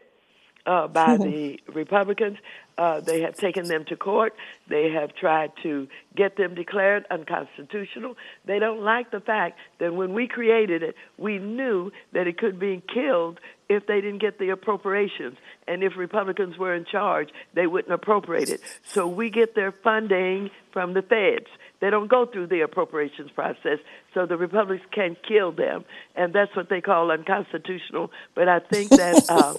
uh, 0.68 0.86
by 0.86 1.16
the 1.20 1.58
Republicans. 1.72 2.38
Uh, 2.76 3.00
they 3.00 3.22
have 3.22 3.34
taken 3.34 3.66
them 3.66 3.84
to 3.86 3.96
court. 3.96 4.34
They 4.68 4.92
have 4.92 5.12
tried 5.16 5.50
to 5.64 5.88
get 6.14 6.36
them 6.36 6.54
declared 6.54 7.06
unconstitutional. 7.10 8.16
They 8.44 8.60
don't 8.60 8.82
like 8.82 9.10
the 9.10 9.18
fact 9.18 9.58
that 9.80 9.92
when 9.92 10.14
we 10.14 10.28
created 10.28 10.84
it, 10.84 10.94
we 11.16 11.38
knew 11.38 11.90
that 12.12 12.28
it 12.28 12.38
could 12.38 12.60
be 12.60 12.80
killed 12.94 13.40
if 13.68 13.86
they 13.86 14.00
didn't 14.00 14.20
get 14.20 14.38
the 14.38 14.50
appropriations. 14.50 15.36
And 15.66 15.82
if 15.82 15.96
Republicans 15.96 16.56
were 16.56 16.74
in 16.74 16.84
charge, 16.84 17.30
they 17.54 17.66
wouldn't 17.66 17.92
appropriate 17.92 18.48
it. 18.48 18.60
So 18.84 19.08
we 19.08 19.30
get 19.30 19.56
their 19.56 19.72
funding 19.72 20.50
from 20.72 20.94
the 20.94 21.02
feds. 21.02 21.48
They 21.80 21.90
don't 21.90 22.08
go 22.08 22.26
through 22.26 22.48
the 22.48 22.62
appropriations 22.62 23.30
process, 23.30 23.78
so 24.12 24.26
the 24.26 24.36
Republicans 24.36 24.86
can 24.90 25.16
kill 25.26 25.52
them, 25.52 25.84
and 26.16 26.32
that's 26.32 26.54
what 26.56 26.68
they 26.68 26.80
call 26.80 27.10
unconstitutional. 27.12 28.10
But 28.34 28.48
I 28.48 28.58
think 28.58 28.90
that 28.90 29.30
um, 29.30 29.56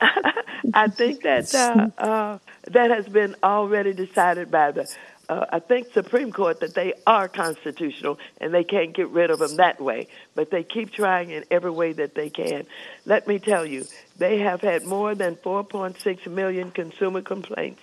I 0.74 0.88
think 0.88 1.22
that 1.22 1.54
uh, 1.54 1.90
uh, 2.02 2.38
that 2.70 2.90
has 2.90 3.06
been 3.06 3.36
already 3.42 3.92
decided 3.92 4.50
by 4.50 4.72
the 4.72 4.92
uh, 5.28 5.46
I 5.50 5.60
think 5.60 5.92
Supreme 5.92 6.32
Court 6.32 6.60
that 6.60 6.74
they 6.74 6.94
are 7.06 7.28
constitutional 7.28 8.18
and 8.40 8.52
they 8.52 8.64
can't 8.64 8.92
get 8.92 9.08
rid 9.08 9.30
of 9.30 9.38
them 9.38 9.56
that 9.56 9.80
way. 9.80 10.08
But 10.34 10.50
they 10.50 10.64
keep 10.64 10.92
trying 10.92 11.30
in 11.30 11.44
every 11.50 11.70
way 11.70 11.92
that 11.92 12.14
they 12.14 12.28
can. 12.28 12.66
Let 13.06 13.26
me 13.26 13.38
tell 13.38 13.64
you, 13.64 13.86
they 14.18 14.38
have 14.38 14.60
had 14.60 14.84
more 14.84 15.14
than 15.14 15.36
4.6 15.36 16.26
million 16.26 16.70
consumer 16.70 17.22
complaints 17.22 17.80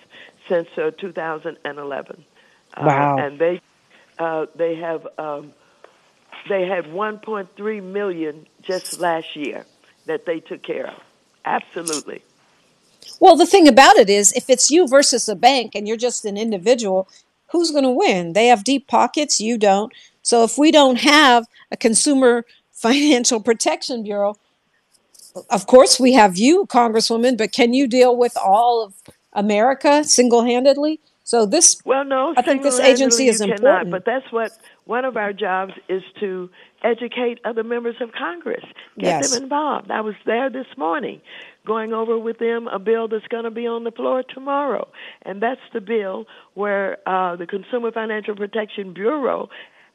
since 0.48 0.68
uh, 0.76 0.90
2011. 0.98 2.24
Uh, 2.76 3.16
and 3.18 3.38
they 3.38 3.60
uh, 4.20 4.46
they 4.54 4.76
have 4.76 5.08
um, 5.18 5.52
they 6.48 6.66
had 6.66 6.84
1.3 6.84 7.82
million 7.82 8.46
just 8.62 9.00
last 9.00 9.34
year 9.34 9.64
that 10.06 10.26
they 10.26 10.40
took 10.40 10.62
care 10.62 10.88
of. 10.88 11.02
Absolutely. 11.44 12.22
Well, 13.18 13.36
the 13.36 13.46
thing 13.46 13.66
about 13.66 13.96
it 13.96 14.10
is, 14.10 14.32
if 14.32 14.48
it's 14.48 14.70
you 14.70 14.86
versus 14.86 15.28
a 15.28 15.34
bank 15.34 15.74
and 15.74 15.88
you're 15.88 15.96
just 15.96 16.24
an 16.24 16.36
individual, 16.36 17.08
who's 17.48 17.70
going 17.70 17.84
to 17.84 17.90
win? 17.90 18.34
They 18.34 18.46
have 18.48 18.62
deep 18.62 18.86
pockets, 18.86 19.40
you 19.40 19.58
don't. 19.58 19.92
So 20.22 20.44
if 20.44 20.58
we 20.58 20.70
don't 20.70 21.00
have 21.00 21.46
a 21.70 21.76
consumer 21.76 22.44
financial 22.72 23.40
protection 23.40 24.02
bureau, 24.02 24.36
of 25.48 25.66
course 25.66 25.98
we 25.98 26.12
have 26.12 26.36
you, 26.36 26.66
Congresswoman, 26.66 27.38
but 27.38 27.52
can 27.52 27.72
you 27.72 27.86
deal 27.86 28.16
with 28.16 28.36
all 28.36 28.84
of 28.84 28.94
America 29.32 30.04
single-handedly? 30.04 31.00
So 31.22 31.46
this, 31.46 31.80
well, 31.84 32.04
no, 32.04 32.34
I 32.36 32.42
think 32.42 32.62
this 32.62 32.80
agency 32.80 33.28
is 33.28 33.38
cannot, 33.38 33.58
important. 33.58 33.90
But 33.90 34.04
that's 34.04 34.32
what 34.32 34.52
one 34.84 35.04
of 35.04 35.16
our 35.16 35.32
jobs 35.32 35.72
is 35.88 36.02
to 36.18 36.50
educate 36.82 37.38
other 37.44 37.62
members 37.62 37.96
of 38.00 38.10
Congress, 38.12 38.64
get 38.98 39.22
yes. 39.22 39.34
them 39.34 39.44
involved. 39.44 39.90
I 39.90 40.00
was 40.00 40.14
there 40.26 40.50
this 40.50 40.66
morning 40.76 41.20
going 41.66 41.92
over 41.92 42.18
with 42.18 42.38
them 42.38 42.66
a 42.68 42.78
bill 42.78 43.06
that's 43.06 43.26
going 43.28 43.44
to 43.44 43.50
be 43.50 43.66
on 43.66 43.84
the 43.84 43.90
floor 43.90 44.22
tomorrow. 44.22 44.88
And 45.22 45.42
that's 45.42 45.60
the 45.72 45.80
bill 45.80 46.26
where 46.54 46.96
uh, 47.06 47.36
the 47.36 47.46
Consumer 47.46 47.92
Financial 47.92 48.34
Protection 48.34 48.92
Bureau 48.92 49.50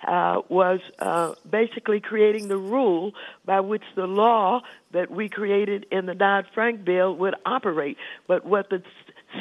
uh, 0.08 0.42
was 0.50 0.80
uh, 1.00 1.34
basically 1.50 2.00
creating 2.00 2.48
the 2.48 2.58
rule 2.58 3.14
by 3.46 3.60
which 3.60 3.84
the 3.96 4.06
law 4.06 4.62
that 4.92 5.10
we 5.10 5.28
created 5.30 5.86
in 5.92 6.06
the 6.06 6.14
Dodd 6.14 6.46
Frank 6.54 6.86
bill 6.86 7.16
would 7.16 7.36
operate. 7.46 7.98
But 8.28 8.46
what 8.46 8.70
the 8.70 8.84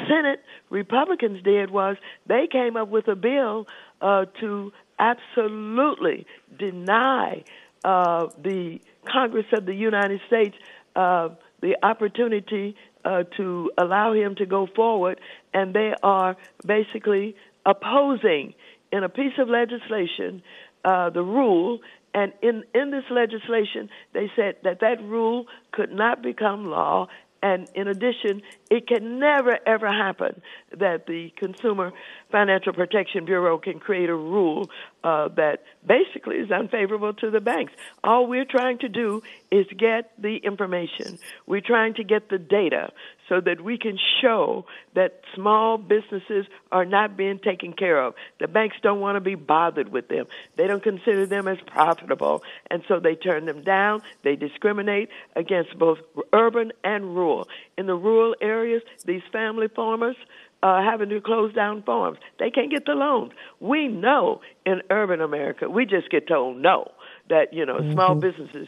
Senate 0.07 0.41
Republicans 0.69 1.41
did 1.43 1.69
was 1.69 1.97
they 2.27 2.47
came 2.51 2.75
up 2.77 2.89
with 2.89 3.07
a 3.07 3.15
bill 3.15 3.67
uh, 4.01 4.25
to 4.39 4.71
absolutely 4.99 6.25
deny 6.57 7.43
uh, 7.83 8.27
the 8.41 8.79
Congress 9.05 9.45
of 9.53 9.65
the 9.65 9.73
United 9.73 10.19
States 10.27 10.55
uh, 10.95 11.29
the 11.61 11.75
opportunity 11.83 12.75
uh, 13.03 13.23
to 13.37 13.71
allow 13.77 14.13
him 14.13 14.35
to 14.35 14.45
go 14.45 14.67
forward, 14.75 15.19
and 15.53 15.73
they 15.73 15.93
are 16.01 16.35
basically 16.65 17.35
opposing 17.65 18.53
in 18.91 19.03
a 19.03 19.09
piece 19.09 19.33
of 19.37 19.49
legislation 19.49 20.41
uh, 20.83 21.09
the 21.09 21.21
rule. 21.21 21.79
And 22.13 22.31
in, 22.41 22.63
in 22.73 22.91
this 22.91 23.03
legislation, 23.11 23.89
they 24.13 24.31
said 24.35 24.55
that 24.63 24.79
that 24.79 25.03
rule 25.03 25.47
could 25.71 25.91
not 25.91 26.23
become 26.23 26.65
law 26.65 27.07
and 27.45 27.69
in 27.75 27.87
addition, 27.87 28.41
it 28.69 28.87
can 28.87 29.19
never, 29.19 29.59
ever 29.65 29.87
happen 29.87 30.41
that 30.77 31.05
the 31.05 31.31
Consumer 31.37 31.91
Financial 32.31 32.73
Protection 32.73 33.25
Bureau 33.25 33.57
can 33.57 33.79
create 33.79 34.09
a 34.09 34.15
rule 34.15 34.69
uh, 35.03 35.27
that 35.29 35.63
basically 35.85 36.37
is 36.37 36.49
unfavorable 36.51 37.13
to 37.13 37.29
the 37.29 37.39
banks. 37.39 37.73
All 38.03 38.27
we're 38.27 38.45
trying 38.45 38.79
to 38.79 38.89
do 38.89 39.21
is 39.51 39.67
get 39.77 40.11
the 40.17 40.37
information. 40.37 41.19
We're 41.45 41.61
trying 41.61 41.93
to 41.95 42.03
get 42.03 42.29
the 42.29 42.39
data 42.39 42.91
so 43.29 43.41
that 43.41 43.61
we 43.61 43.77
can 43.77 43.97
show 44.21 44.65
that 44.93 45.21
small 45.33 45.77
businesses 45.77 46.45
are 46.71 46.85
not 46.85 47.17
being 47.17 47.39
taken 47.39 47.73
care 47.73 48.01
of. 48.01 48.13
The 48.39 48.47
banks 48.47 48.77
don't 48.81 48.99
want 48.99 49.15
to 49.15 49.21
be 49.21 49.35
bothered 49.35 49.89
with 49.89 50.07
them. 50.07 50.25
They 50.57 50.67
don't 50.67 50.83
consider 50.83 51.25
them 51.25 51.47
as 51.47 51.57
profitable, 51.65 52.43
and 52.69 52.83
so 52.87 52.99
they 52.99 53.15
turn 53.15 53.45
them 53.45 53.63
down. 53.63 54.01
They 54.23 54.35
discriminate 54.35 55.09
against 55.35 55.77
both 55.77 55.99
urban 56.33 56.71
and 56.83 57.15
rural. 57.15 57.47
In 57.77 57.87
the 57.87 57.95
rural 57.95 58.35
areas, 58.55 58.81
these 59.05 59.21
family 59.31 59.67
farmers 59.67 60.15
uh, 60.63 60.81
having 60.81 61.09
to 61.09 61.21
close 61.21 61.53
down 61.53 61.83
farms. 61.83 62.17
They 62.39 62.49
can't 62.49 62.71
get 62.71 62.85
the 62.85 62.93
loans. 62.93 63.31
We 63.59 63.87
know 63.87 64.41
in 64.65 64.81
urban 64.89 65.21
America, 65.21 65.69
we 65.69 65.85
just 65.85 66.09
get 66.09 66.27
told 66.27 66.57
no, 66.57 66.91
that, 67.29 67.53
you 67.53 67.65
know, 67.65 67.77
mm-hmm. 67.77 67.93
small 67.93 68.15
businesses 68.15 68.67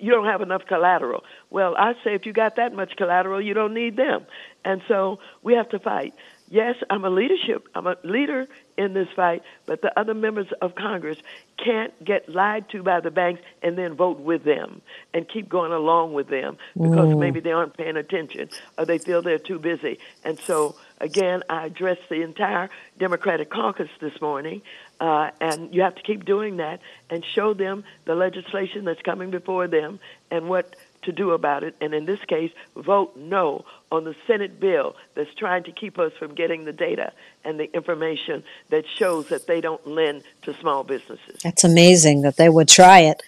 you 0.00 0.10
don't 0.10 0.24
have 0.24 0.40
enough 0.40 0.62
collateral. 0.66 1.22
Well, 1.50 1.76
I 1.76 1.92
say 2.04 2.14
if 2.14 2.26
you 2.26 2.32
got 2.32 2.56
that 2.56 2.72
much 2.72 2.96
collateral, 2.96 3.40
you 3.40 3.54
don't 3.54 3.74
need 3.74 3.96
them. 3.96 4.26
And 4.64 4.82
so 4.88 5.18
we 5.42 5.54
have 5.54 5.68
to 5.70 5.78
fight. 5.78 6.14
Yes, 6.52 6.74
I'm 6.90 7.04
a 7.04 7.10
leadership. 7.10 7.68
I'm 7.76 7.86
a 7.86 7.94
leader 8.02 8.48
in 8.76 8.92
this 8.92 9.06
fight, 9.14 9.42
but 9.66 9.82
the 9.82 9.98
other 9.98 10.14
members 10.14 10.48
of 10.60 10.74
Congress 10.74 11.16
can't 11.64 11.92
get 12.04 12.28
lied 12.28 12.68
to 12.70 12.82
by 12.82 12.98
the 12.98 13.12
banks 13.12 13.40
and 13.62 13.78
then 13.78 13.94
vote 13.94 14.18
with 14.18 14.42
them 14.42 14.82
and 15.14 15.28
keep 15.28 15.48
going 15.48 15.70
along 15.70 16.12
with 16.12 16.28
them 16.28 16.56
because 16.74 17.14
mm. 17.14 17.18
maybe 17.20 17.38
they 17.38 17.52
aren't 17.52 17.76
paying 17.76 17.96
attention 17.96 18.48
or 18.76 18.84
they 18.84 18.98
feel 18.98 19.22
they're 19.22 19.38
too 19.38 19.60
busy. 19.60 20.00
And 20.24 20.40
so, 20.40 20.74
again, 21.00 21.44
I 21.48 21.66
addressed 21.66 22.08
the 22.08 22.22
entire 22.22 22.68
Democratic 22.98 23.48
caucus 23.48 23.88
this 24.00 24.20
morning, 24.20 24.62
uh, 24.98 25.30
and 25.40 25.72
you 25.72 25.82
have 25.82 25.94
to 25.94 26.02
keep 26.02 26.24
doing 26.24 26.56
that 26.56 26.80
and 27.10 27.24
show 27.24 27.54
them 27.54 27.84
the 28.06 28.16
legislation 28.16 28.84
that's 28.84 29.02
coming 29.02 29.30
before 29.30 29.68
them 29.68 30.00
and 30.32 30.48
what 30.48 30.74
to 31.02 31.12
do 31.12 31.30
about 31.30 31.62
it, 31.62 31.74
and 31.80 31.94
in 31.94 32.06
this 32.06 32.20
case, 32.24 32.50
vote 32.76 33.16
no 33.16 33.64
on 33.90 34.04
the 34.04 34.14
Senate 34.26 34.60
bill 34.60 34.96
that's 35.14 35.34
trying 35.34 35.64
to 35.64 35.72
keep 35.72 35.98
us 35.98 36.12
from 36.18 36.34
getting 36.34 36.64
the 36.64 36.72
data 36.72 37.12
and 37.44 37.58
the 37.58 37.72
information 37.74 38.44
that 38.68 38.84
shows 38.86 39.28
that 39.28 39.46
they 39.46 39.60
don't 39.60 39.84
lend 39.86 40.22
to 40.42 40.54
small 40.54 40.84
businesses. 40.84 41.40
That's 41.42 41.64
amazing 41.64 42.22
that 42.22 42.36
they 42.36 42.48
would 42.48 42.68
try 42.68 43.00
it. 43.00 43.22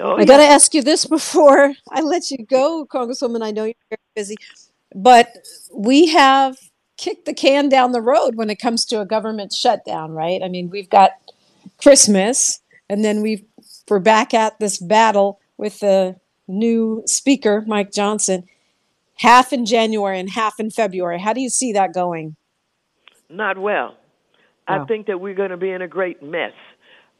Oh, 0.00 0.16
I 0.16 0.20
yeah. 0.20 0.24
got 0.26 0.36
to 0.38 0.44
ask 0.44 0.74
you 0.74 0.82
this 0.82 1.04
before 1.18 1.74
I 1.90 2.00
let 2.00 2.30
you 2.30 2.38
go, 2.44 2.86
Congresswoman. 2.86 3.42
I 3.42 3.50
know 3.50 3.64
you're 3.64 3.74
very 3.90 3.98
busy, 4.14 4.36
but 4.94 5.34
we 5.72 6.08
have 6.08 6.56
kicked 6.96 7.26
the 7.26 7.34
can 7.34 7.68
down 7.68 7.92
the 7.92 8.00
road 8.00 8.34
when 8.34 8.50
it 8.50 8.56
comes 8.56 8.84
to 8.86 9.00
a 9.00 9.06
government 9.06 9.52
shutdown, 9.52 10.12
right? 10.12 10.42
I 10.42 10.48
mean, 10.48 10.68
we've 10.68 10.90
got 10.90 11.12
Christmas, 11.78 12.60
and 12.88 13.04
then 13.04 13.22
we 13.22 13.44
we're 13.88 14.00
back 14.00 14.34
at 14.34 14.58
this 14.58 14.78
battle 14.78 15.40
with 15.56 15.80
the 15.80 16.16
new 16.48 17.02
speaker, 17.06 17.62
Mike 17.66 17.92
Johnson, 17.92 18.48
half 19.16 19.52
in 19.52 19.66
January 19.66 20.18
and 20.18 20.30
half 20.30 20.58
in 20.58 20.70
February. 20.70 21.20
How 21.20 21.32
do 21.32 21.40
you 21.40 21.50
see 21.50 21.72
that 21.72 21.92
going? 21.92 22.36
Not 23.28 23.58
well. 23.58 23.96
I 24.66 24.84
think 24.84 25.06
that 25.06 25.20
we're 25.20 25.34
going 25.34 25.50
to 25.50 25.56
be 25.56 25.70
in 25.70 25.80
a 25.80 25.88
great 25.88 26.22
mess. 26.22 26.52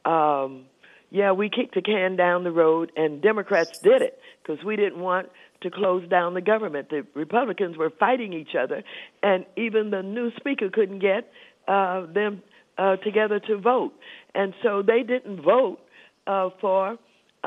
Um, 0.05 0.67
yeah, 1.11 1.33
we 1.33 1.49
kicked 1.49 1.75
the 1.75 1.83
can 1.83 2.17
down 2.17 2.45
the 2.45 2.53
road, 2.53 2.93
and 2.97 3.23
Democrats 3.23 3.79
did 3.79 4.03
it 4.03 4.19
because 4.43 4.63
we 4.65 4.77
didn't 4.77 5.01
want 5.01 5.31
to 5.63 5.71
close 5.71 6.07
down 6.09 6.35
the 6.35 6.41
government. 6.41 6.91
The 6.91 7.07
Republicans 7.15 7.77
were 7.77 7.91
fighting 7.91 8.33
each 8.33 8.55
other, 8.55 8.83
and 9.23 9.47
even 9.57 9.91
the 9.91 10.03
new 10.03 10.31
speaker 10.37 10.69
couldn't 10.71 10.99
get 10.99 11.31
uh, 11.67 12.07
them 12.07 12.43
uh, 12.77 12.97
together 12.97 13.41
to 13.41 13.57
vote. 13.59 13.93
And 14.35 14.55
so 14.63 14.83
they 14.83 15.03
didn't 15.03 15.43
vote 15.43 15.79
uh, 16.27 16.51
for 16.61 16.99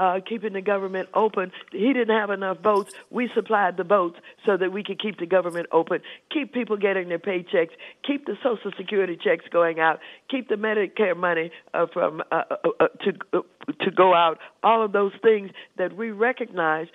uh, 0.02 0.20
keeping 0.28 0.54
the 0.54 0.62
government 0.62 1.08
open. 1.14 1.52
He 1.72 1.94
didn't 1.94 2.18
have 2.18 2.32
enough 2.32 2.58
votes. 2.58 2.92
We 3.12 3.30
supplied 3.36 3.78
the 3.78 3.84
votes 3.84 4.18
so 4.48 4.58
that 4.58 4.72
we 4.72 4.84
could 4.84 5.00
keep 5.00 5.20
the 5.20 5.28
government 5.28 5.68
open, 5.72 6.02
keep 6.32 6.54
people 6.54 6.76
getting 6.76 7.08
their 7.08 7.20
paychecks, 7.20 7.70
keep 8.04 8.26
the 8.26 8.36
Social 8.42 8.72
Security 8.76 9.16
checks 9.16 9.46
going 9.52 9.80
out, 9.80 10.00
keep 10.28 10.50
the 10.50 10.56
Medicare 10.56 11.16
money 11.16 11.52
uh, 11.76 11.86
from 11.94 12.24
uh, 12.32 12.42
uh, 12.50 12.56
uh 12.80 12.88
to 13.04 13.14
uh, 13.34 13.42
to 13.82 13.92
go 13.92 14.16
out. 14.16 14.40
All 14.64 14.84
of 14.84 14.92
those 14.92 15.14
things 15.22 15.52
that 15.78 15.96
we 15.96 16.10
recognize 16.10 16.88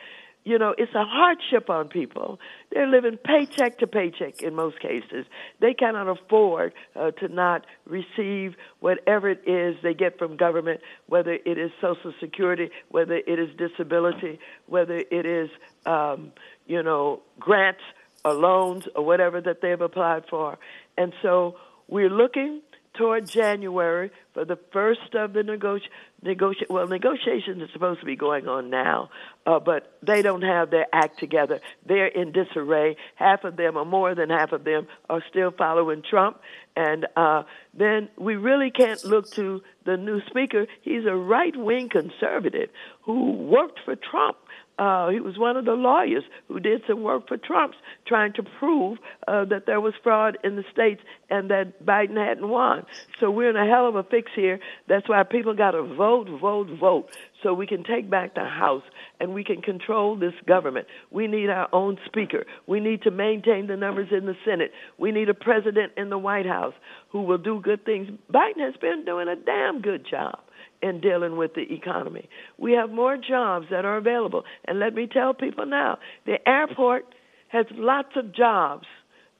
you 0.46 0.60
know, 0.60 0.76
it's 0.78 0.94
a 0.94 1.04
hardship 1.04 1.68
on 1.68 1.88
people. 1.88 2.38
They're 2.70 2.86
living 2.86 3.18
paycheck 3.18 3.78
to 3.80 3.88
paycheck 3.88 4.42
in 4.42 4.54
most 4.54 4.78
cases. 4.78 5.26
They 5.60 5.74
cannot 5.74 6.08
afford 6.08 6.72
uh, 6.94 7.10
to 7.10 7.26
not 7.26 7.66
receive 7.84 8.54
whatever 8.78 9.28
it 9.28 9.42
is 9.44 9.74
they 9.82 9.92
get 9.92 10.20
from 10.20 10.36
government, 10.36 10.82
whether 11.06 11.32
it 11.32 11.58
is 11.58 11.72
Social 11.80 12.12
Security, 12.20 12.70
whether 12.90 13.14
it 13.14 13.40
is 13.40 13.48
disability, 13.58 14.38
whether 14.66 15.02
it 15.10 15.26
is, 15.26 15.50
um, 15.84 16.30
you 16.68 16.80
know, 16.80 17.22
grants 17.40 17.82
or 18.24 18.32
loans 18.32 18.84
or 18.94 19.04
whatever 19.04 19.40
that 19.40 19.60
they've 19.60 19.80
applied 19.80 20.26
for. 20.30 20.58
And 20.96 21.12
so 21.22 21.56
we're 21.88 22.08
looking 22.08 22.62
toward 22.94 23.28
January 23.28 24.12
for 24.32 24.44
the 24.44 24.58
first 24.72 25.14
of 25.14 25.32
the 25.32 25.40
negoti- 25.40 25.90
negotiate. 26.26 26.70
Well, 26.70 26.86
negotiations 26.86 27.62
are 27.62 27.72
supposed 27.72 28.00
to 28.00 28.06
be 28.06 28.16
going 28.16 28.48
on 28.48 28.70
now, 28.70 29.10
uh, 29.46 29.60
but 29.60 29.98
they 30.02 30.22
don't 30.22 30.42
have 30.42 30.70
their 30.70 30.86
act 30.92 31.18
together. 31.18 31.60
They're 31.86 32.06
in 32.06 32.32
disarray. 32.32 32.96
Half 33.14 33.44
of 33.44 33.56
them, 33.56 33.76
or 33.76 33.84
more 33.84 34.14
than 34.14 34.30
half 34.30 34.52
of 34.52 34.64
them, 34.64 34.86
are 35.08 35.22
still 35.30 35.50
following 35.50 36.02
Trump. 36.08 36.40
And 36.76 37.06
uh, 37.16 37.44
then 37.72 38.10
we 38.18 38.36
really 38.36 38.70
can't 38.70 39.02
look 39.04 39.30
to 39.32 39.62
the 39.84 39.96
new 39.96 40.20
speaker. 40.26 40.66
He's 40.82 41.06
a 41.06 41.14
right 41.14 41.56
wing 41.56 41.88
conservative 41.88 42.68
who 43.02 43.32
worked 43.32 43.80
for 43.84 43.96
Trump 43.96 44.36
uh, 44.78 45.08
he 45.08 45.20
was 45.20 45.38
one 45.38 45.56
of 45.56 45.64
the 45.64 45.72
lawyers 45.72 46.24
who 46.48 46.60
did 46.60 46.82
some 46.86 47.02
work 47.02 47.28
for 47.28 47.38
Trump's 47.38 47.78
trying 48.06 48.34
to 48.34 48.42
prove 48.42 48.98
uh, 49.26 49.46
that 49.46 49.64
there 49.66 49.80
was 49.80 49.94
fraud 50.02 50.36
in 50.44 50.56
the 50.56 50.64
states 50.70 51.00
and 51.30 51.50
that 51.50 51.84
Biden 51.84 52.16
hadn't 52.16 52.48
won. 52.48 52.84
So 53.18 53.30
we're 53.30 53.48
in 53.48 53.56
a 53.56 53.66
hell 53.66 53.88
of 53.88 53.96
a 53.96 54.02
fix 54.02 54.30
here. 54.36 54.60
That's 54.86 55.08
why 55.08 55.22
people 55.22 55.54
got 55.54 55.70
to 55.70 55.82
vote, 55.82 56.28
vote, 56.28 56.68
vote 56.78 57.08
so 57.42 57.54
we 57.54 57.66
can 57.66 57.84
take 57.84 58.10
back 58.10 58.34
the 58.34 58.44
House 58.44 58.82
and 59.18 59.32
we 59.32 59.44
can 59.44 59.62
control 59.62 60.16
this 60.16 60.34
government. 60.46 60.86
We 61.10 61.26
need 61.26 61.48
our 61.48 61.68
own 61.72 61.98
speaker. 62.04 62.44
We 62.66 62.80
need 62.80 63.02
to 63.02 63.10
maintain 63.10 63.68
the 63.68 63.76
numbers 63.76 64.08
in 64.12 64.26
the 64.26 64.36
Senate. 64.44 64.72
We 64.98 65.10
need 65.10 65.30
a 65.30 65.34
president 65.34 65.92
in 65.96 66.10
the 66.10 66.18
White 66.18 66.46
House 66.46 66.74
who 67.10 67.22
will 67.22 67.38
do 67.38 67.60
good 67.62 67.84
things. 67.86 68.08
Biden 68.32 68.60
has 68.60 68.76
been 68.76 69.04
doing 69.06 69.28
a 69.28 69.36
damn 69.36 69.80
good 69.80 70.06
job 70.08 70.40
in 70.82 71.00
dealing 71.00 71.36
with 71.36 71.54
the 71.54 71.72
economy. 71.72 72.28
We 72.58 72.72
have 72.72 72.90
more 72.90 73.16
jobs 73.16 73.66
that 73.70 73.84
are 73.84 73.96
available. 73.96 74.44
And 74.64 74.78
let 74.78 74.94
me 74.94 75.06
tell 75.06 75.34
people 75.34 75.66
now 75.66 75.98
the 76.24 76.46
airport 76.48 77.06
has 77.48 77.66
lots 77.72 78.16
of 78.16 78.32
jobs 78.34 78.86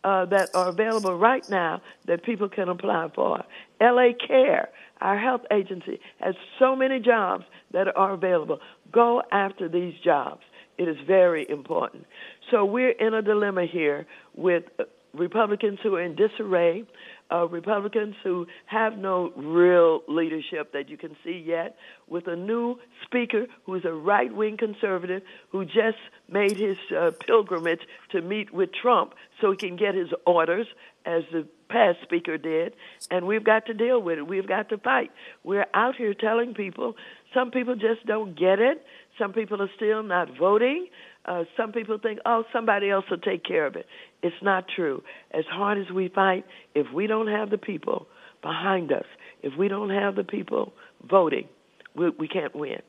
uh, 0.04 0.24
that 0.26 0.50
are 0.54 0.68
available 0.68 1.18
right 1.18 1.48
now 1.50 1.82
that 2.06 2.22
people 2.22 2.48
can 2.48 2.68
apply 2.68 3.10
for. 3.14 3.42
LA 3.80 4.10
Care, 4.26 4.68
our 5.00 5.18
health 5.18 5.42
agency, 5.50 6.00
has 6.20 6.34
so 6.58 6.76
many 6.76 7.00
jobs 7.00 7.44
that 7.72 7.94
are 7.96 8.12
available. 8.12 8.60
Go 8.92 9.22
after 9.32 9.68
these 9.68 9.94
jobs. 10.04 10.42
It 10.78 10.88
is 10.88 10.96
very 11.06 11.48
important. 11.48 12.06
So 12.50 12.64
we're 12.64 12.90
in 12.90 13.14
a 13.14 13.22
dilemma 13.22 13.66
here 13.66 14.06
with 14.34 14.64
Republicans 15.14 15.78
who 15.82 15.94
are 15.94 16.02
in 16.02 16.14
disarray, 16.14 16.84
uh, 17.32 17.46
Republicans 17.48 18.14
who 18.22 18.46
have 18.66 18.98
no 18.98 19.32
real 19.36 20.02
leadership 20.08 20.72
that 20.72 20.88
you 20.88 20.96
can 20.96 21.16
see 21.24 21.42
yet, 21.44 21.76
with 22.08 22.26
a 22.28 22.36
new 22.36 22.76
speaker 23.04 23.46
who's 23.64 23.84
a 23.84 23.92
right 23.92 24.34
wing 24.34 24.56
conservative 24.56 25.22
who 25.50 25.64
just 25.64 25.98
made 26.28 26.56
his 26.56 26.76
uh, 26.96 27.10
pilgrimage 27.26 27.80
to 28.10 28.22
meet 28.22 28.52
with 28.52 28.70
Trump 28.72 29.14
so 29.40 29.50
he 29.50 29.56
can 29.56 29.76
get 29.76 29.94
his 29.94 30.08
orders, 30.26 30.66
as 31.04 31.22
the 31.32 31.46
past 31.68 31.98
speaker 32.02 32.36
did. 32.36 32.74
And 33.10 33.26
we've 33.26 33.44
got 33.44 33.66
to 33.66 33.74
deal 33.74 34.02
with 34.02 34.18
it. 34.18 34.26
We've 34.26 34.46
got 34.46 34.68
to 34.70 34.78
fight. 34.78 35.10
We're 35.44 35.66
out 35.72 35.94
here 35.96 36.14
telling 36.14 36.54
people, 36.54 36.96
some 37.32 37.50
people 37.50 37.76
just 37.76 38.04
don't 38.06 38.36
get 38.38 38.58
it. 38.58 38.84
Some 39.18 39.32
people 39.32 39.62
are 39.62 39.70
still 39.76 40.02
not 40.02 40.36
voting. 40.36 40.88
Uh, 41.26 41.42
some 41.56 41.72
people 41.72 41.98
think, 41.98 42.20
oh, 42.24 42.44
somebody 42.52 42.88
else 42.88 43.04
will 43.10 43.18
take 43.18 43.44
care 43.44 43.66
of 43.66 43.74
it. 43.74 43.86
It's 44.22 44.36
not 44.42 44.66
true. 44.74 45.02
As 45.32 45.44
hard 45.50 45.76
as 45.78 45.90
we 45.90 46.08
fight, 46.08 46.46
if 46.74 46.86
we 46.92 47.08
don't 47.08 47.26
have 47.26 47.50
the 47.50 47.58
people 47.58 48.06
behind 48.42 48.92
us, 48.92 49.04
if 49.42 49.56
we 49.58 49.66
don't 49.66 49.90
have 49.90 50.14
the 50.14 50.24
people 50.24 50.72
voting, 51.08 51.48
we, 51.96 52.10
we 52.10 52.28
can't 52.28 52.54
win. 52.54 52.80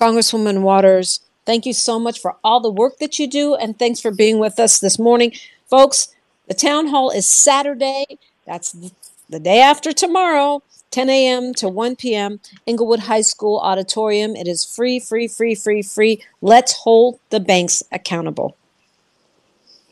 Congresswoman 0.00 0.62
Waters, 0.62 1.20
thank 1.44 1.64
you 1.64 1.72
so 1.72 1.98
much 2.00 2.18
for 2.20 2.36
all 2.42 2.60
the 2.60 2.70
work 2.70 2.98
that 2.98 3.18
you 3.20 3.28
do, 3.28 3.54
and 3.54 3.78
thanks 3.78 4.00
for 4.00 4.10
being 4.10 4.38
with 4.40 4.58
us 4.58 4.80
this 4.80 4.98
morning. 4.98 5.32
Folks, 5.68 6.14
the 6.48 6.54
town 6.54 6.88
hall 6.88 7.10
is 7.10 7.26
Saturday. 7.26 8.18
That's 8.46 8.72
the 9.28 9.40
day 9.40 9.60
after 9.60 9.92
tomorrow. 9.92 10.62
10 10.90 11.10
a.m. 11.10 11.54
to 11.54 11.68
1 11.68 11.96
p.m. 11.96 12.40
Inglewood 12.66 13.00
High 13.00 13.20
School 13.20 13.58
Auditorium. 13.58 14.36
It 14.36 14.48
is 14.48 14.64
free, 14.64 14.98
free, 14.98 15.28
free, 15.28 15.54
free, 15.54 15.82
free. 15.82 16.22
Let's 16.40 16.72
hold 16.72 17.18
the 17.30 17.40
banks 17.40 17.82
accountable. 17.92 18.56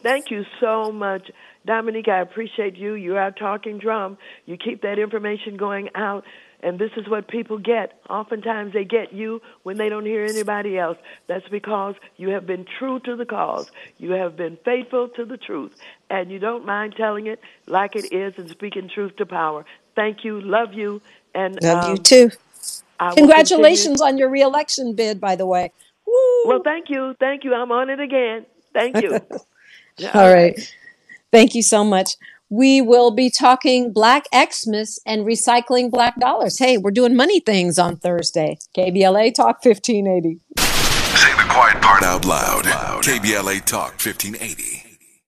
Thank 0.03 0.31
you 0.31 0.45
so 0.61 0.93
much. 0.93 1.31
Dominique, 1.67 2.09
I 2.09 2.21
appreciate 2.21 2.77
you. 2.77 2.95
You're 2.95 3.19
our 3.19 3.31
talking 3.31 3.79
drum. 3.79 4.19
You 4.45 4.59
keep 4.59 4.83
that 4.83 4.99
information 4.99 5.57
going 5.57 5.89
out, 5.95 6.25
and 6.63 6.79
this 6.79 6.91
is 6.99 7.09
what 7.09 7.27
people 7.27 7.57
get. 7.57 7.99
Oftentimes, 8.11 8.75
they 8.75 8.85
get 8.85 9.15
you 9.15 9.41
when 9.63 9.79
they 9.79 9.89
don't 9.89 10.05
hear 10.05 10.27
anybody 10.27 10.79
else. 10.79 10.99
That's 11.27 11.49
because 11.49 11.95
you 12.19 12.29
have 12.31 12.47
been 12.47 12.67
true 12.79 13.01
to 13.01 13.17
the 13.17 13.25
cause. 13.25 13.71
You 13.97 14.11
have 14.11 14.37
been 14.37 14.59
faithful 14.63 15.09
to 15.17 15.25
the 15.25 15.39
truth, 15.39 15.73
and 16.11 16.31
you 16.31 16.39
don't 16.39 16.67
mind 16.67 16.95
telling 16.99 17.27
it 17.27 17.41
like 17.67 17.97
it 17.97 18.13
is 18.13 18.35
and 18.37 18.51
speaking 18.51 18.91
truth 18.91 19.17
to 19.17 19.25
power. 19.25 19.65
Thank 19.95 20.25
you. 20.25 20.41
Love 20.41 20.75
you. 20.75 21.01
And 21.35 21.59
love 21.63 21.85
um, 21.85 21.91
you 21.93 21.97
too. 21.99 22.31
Congratulations 23.17 24.01
on 24.01 24.19
your 24.19 24.29
reelection 24.29 24.95
bid, 24.95 25.21
by 25.21 25.37
the 25.37 25.47
way. 25.47 25.73
Woo. 26.07 26.43
Well, 26.47 26.61
thank 26.63 26.91
you. 26.91 27.15
Thank 27.19 27.45
you. 27.45 27.55
I'm 27.55 27.73
on 27.73 27.91
it 27.91 28.01
again. 28.01 28.47
Thank 28.73 29.01
you. 29.03 29.15
All 30.15 30.33
right. 30.33 30.59
Thank 31.33 31.55
you 31.55 31.63
so 31.63 31.85
much. 31.85 32.17
We 32.51 32.81
will 32.81 33.11
be 33.11 33.31
talking 33.31 33.93
Black 33.93 34.27
Xmas 34.33 35.01
and 35.07 35.27
recycling 35.27 35.91
black 35.91 36.19
dollars. 36.21 36.59
Hey, 36.59 36.79
we're 36.79 36.93
doing 36.93 37.17
money 37.17 37.41
things 37.41 37.79
on 37.79 37.97
Thursday. 37.97 38.59
KBLA 38.77 39.35
Talk 39.35 39.65
1580. 39.65 40.41
Say 40.57 41.33
the 41.33 41.49
quiet 41.49 41.83
part 41.83 42.03
out 42.03 42.25
loud. 42.25 42.65
KBLA 42.65 43.65
Talk 43.65 43.93
1580. 43.93 44.84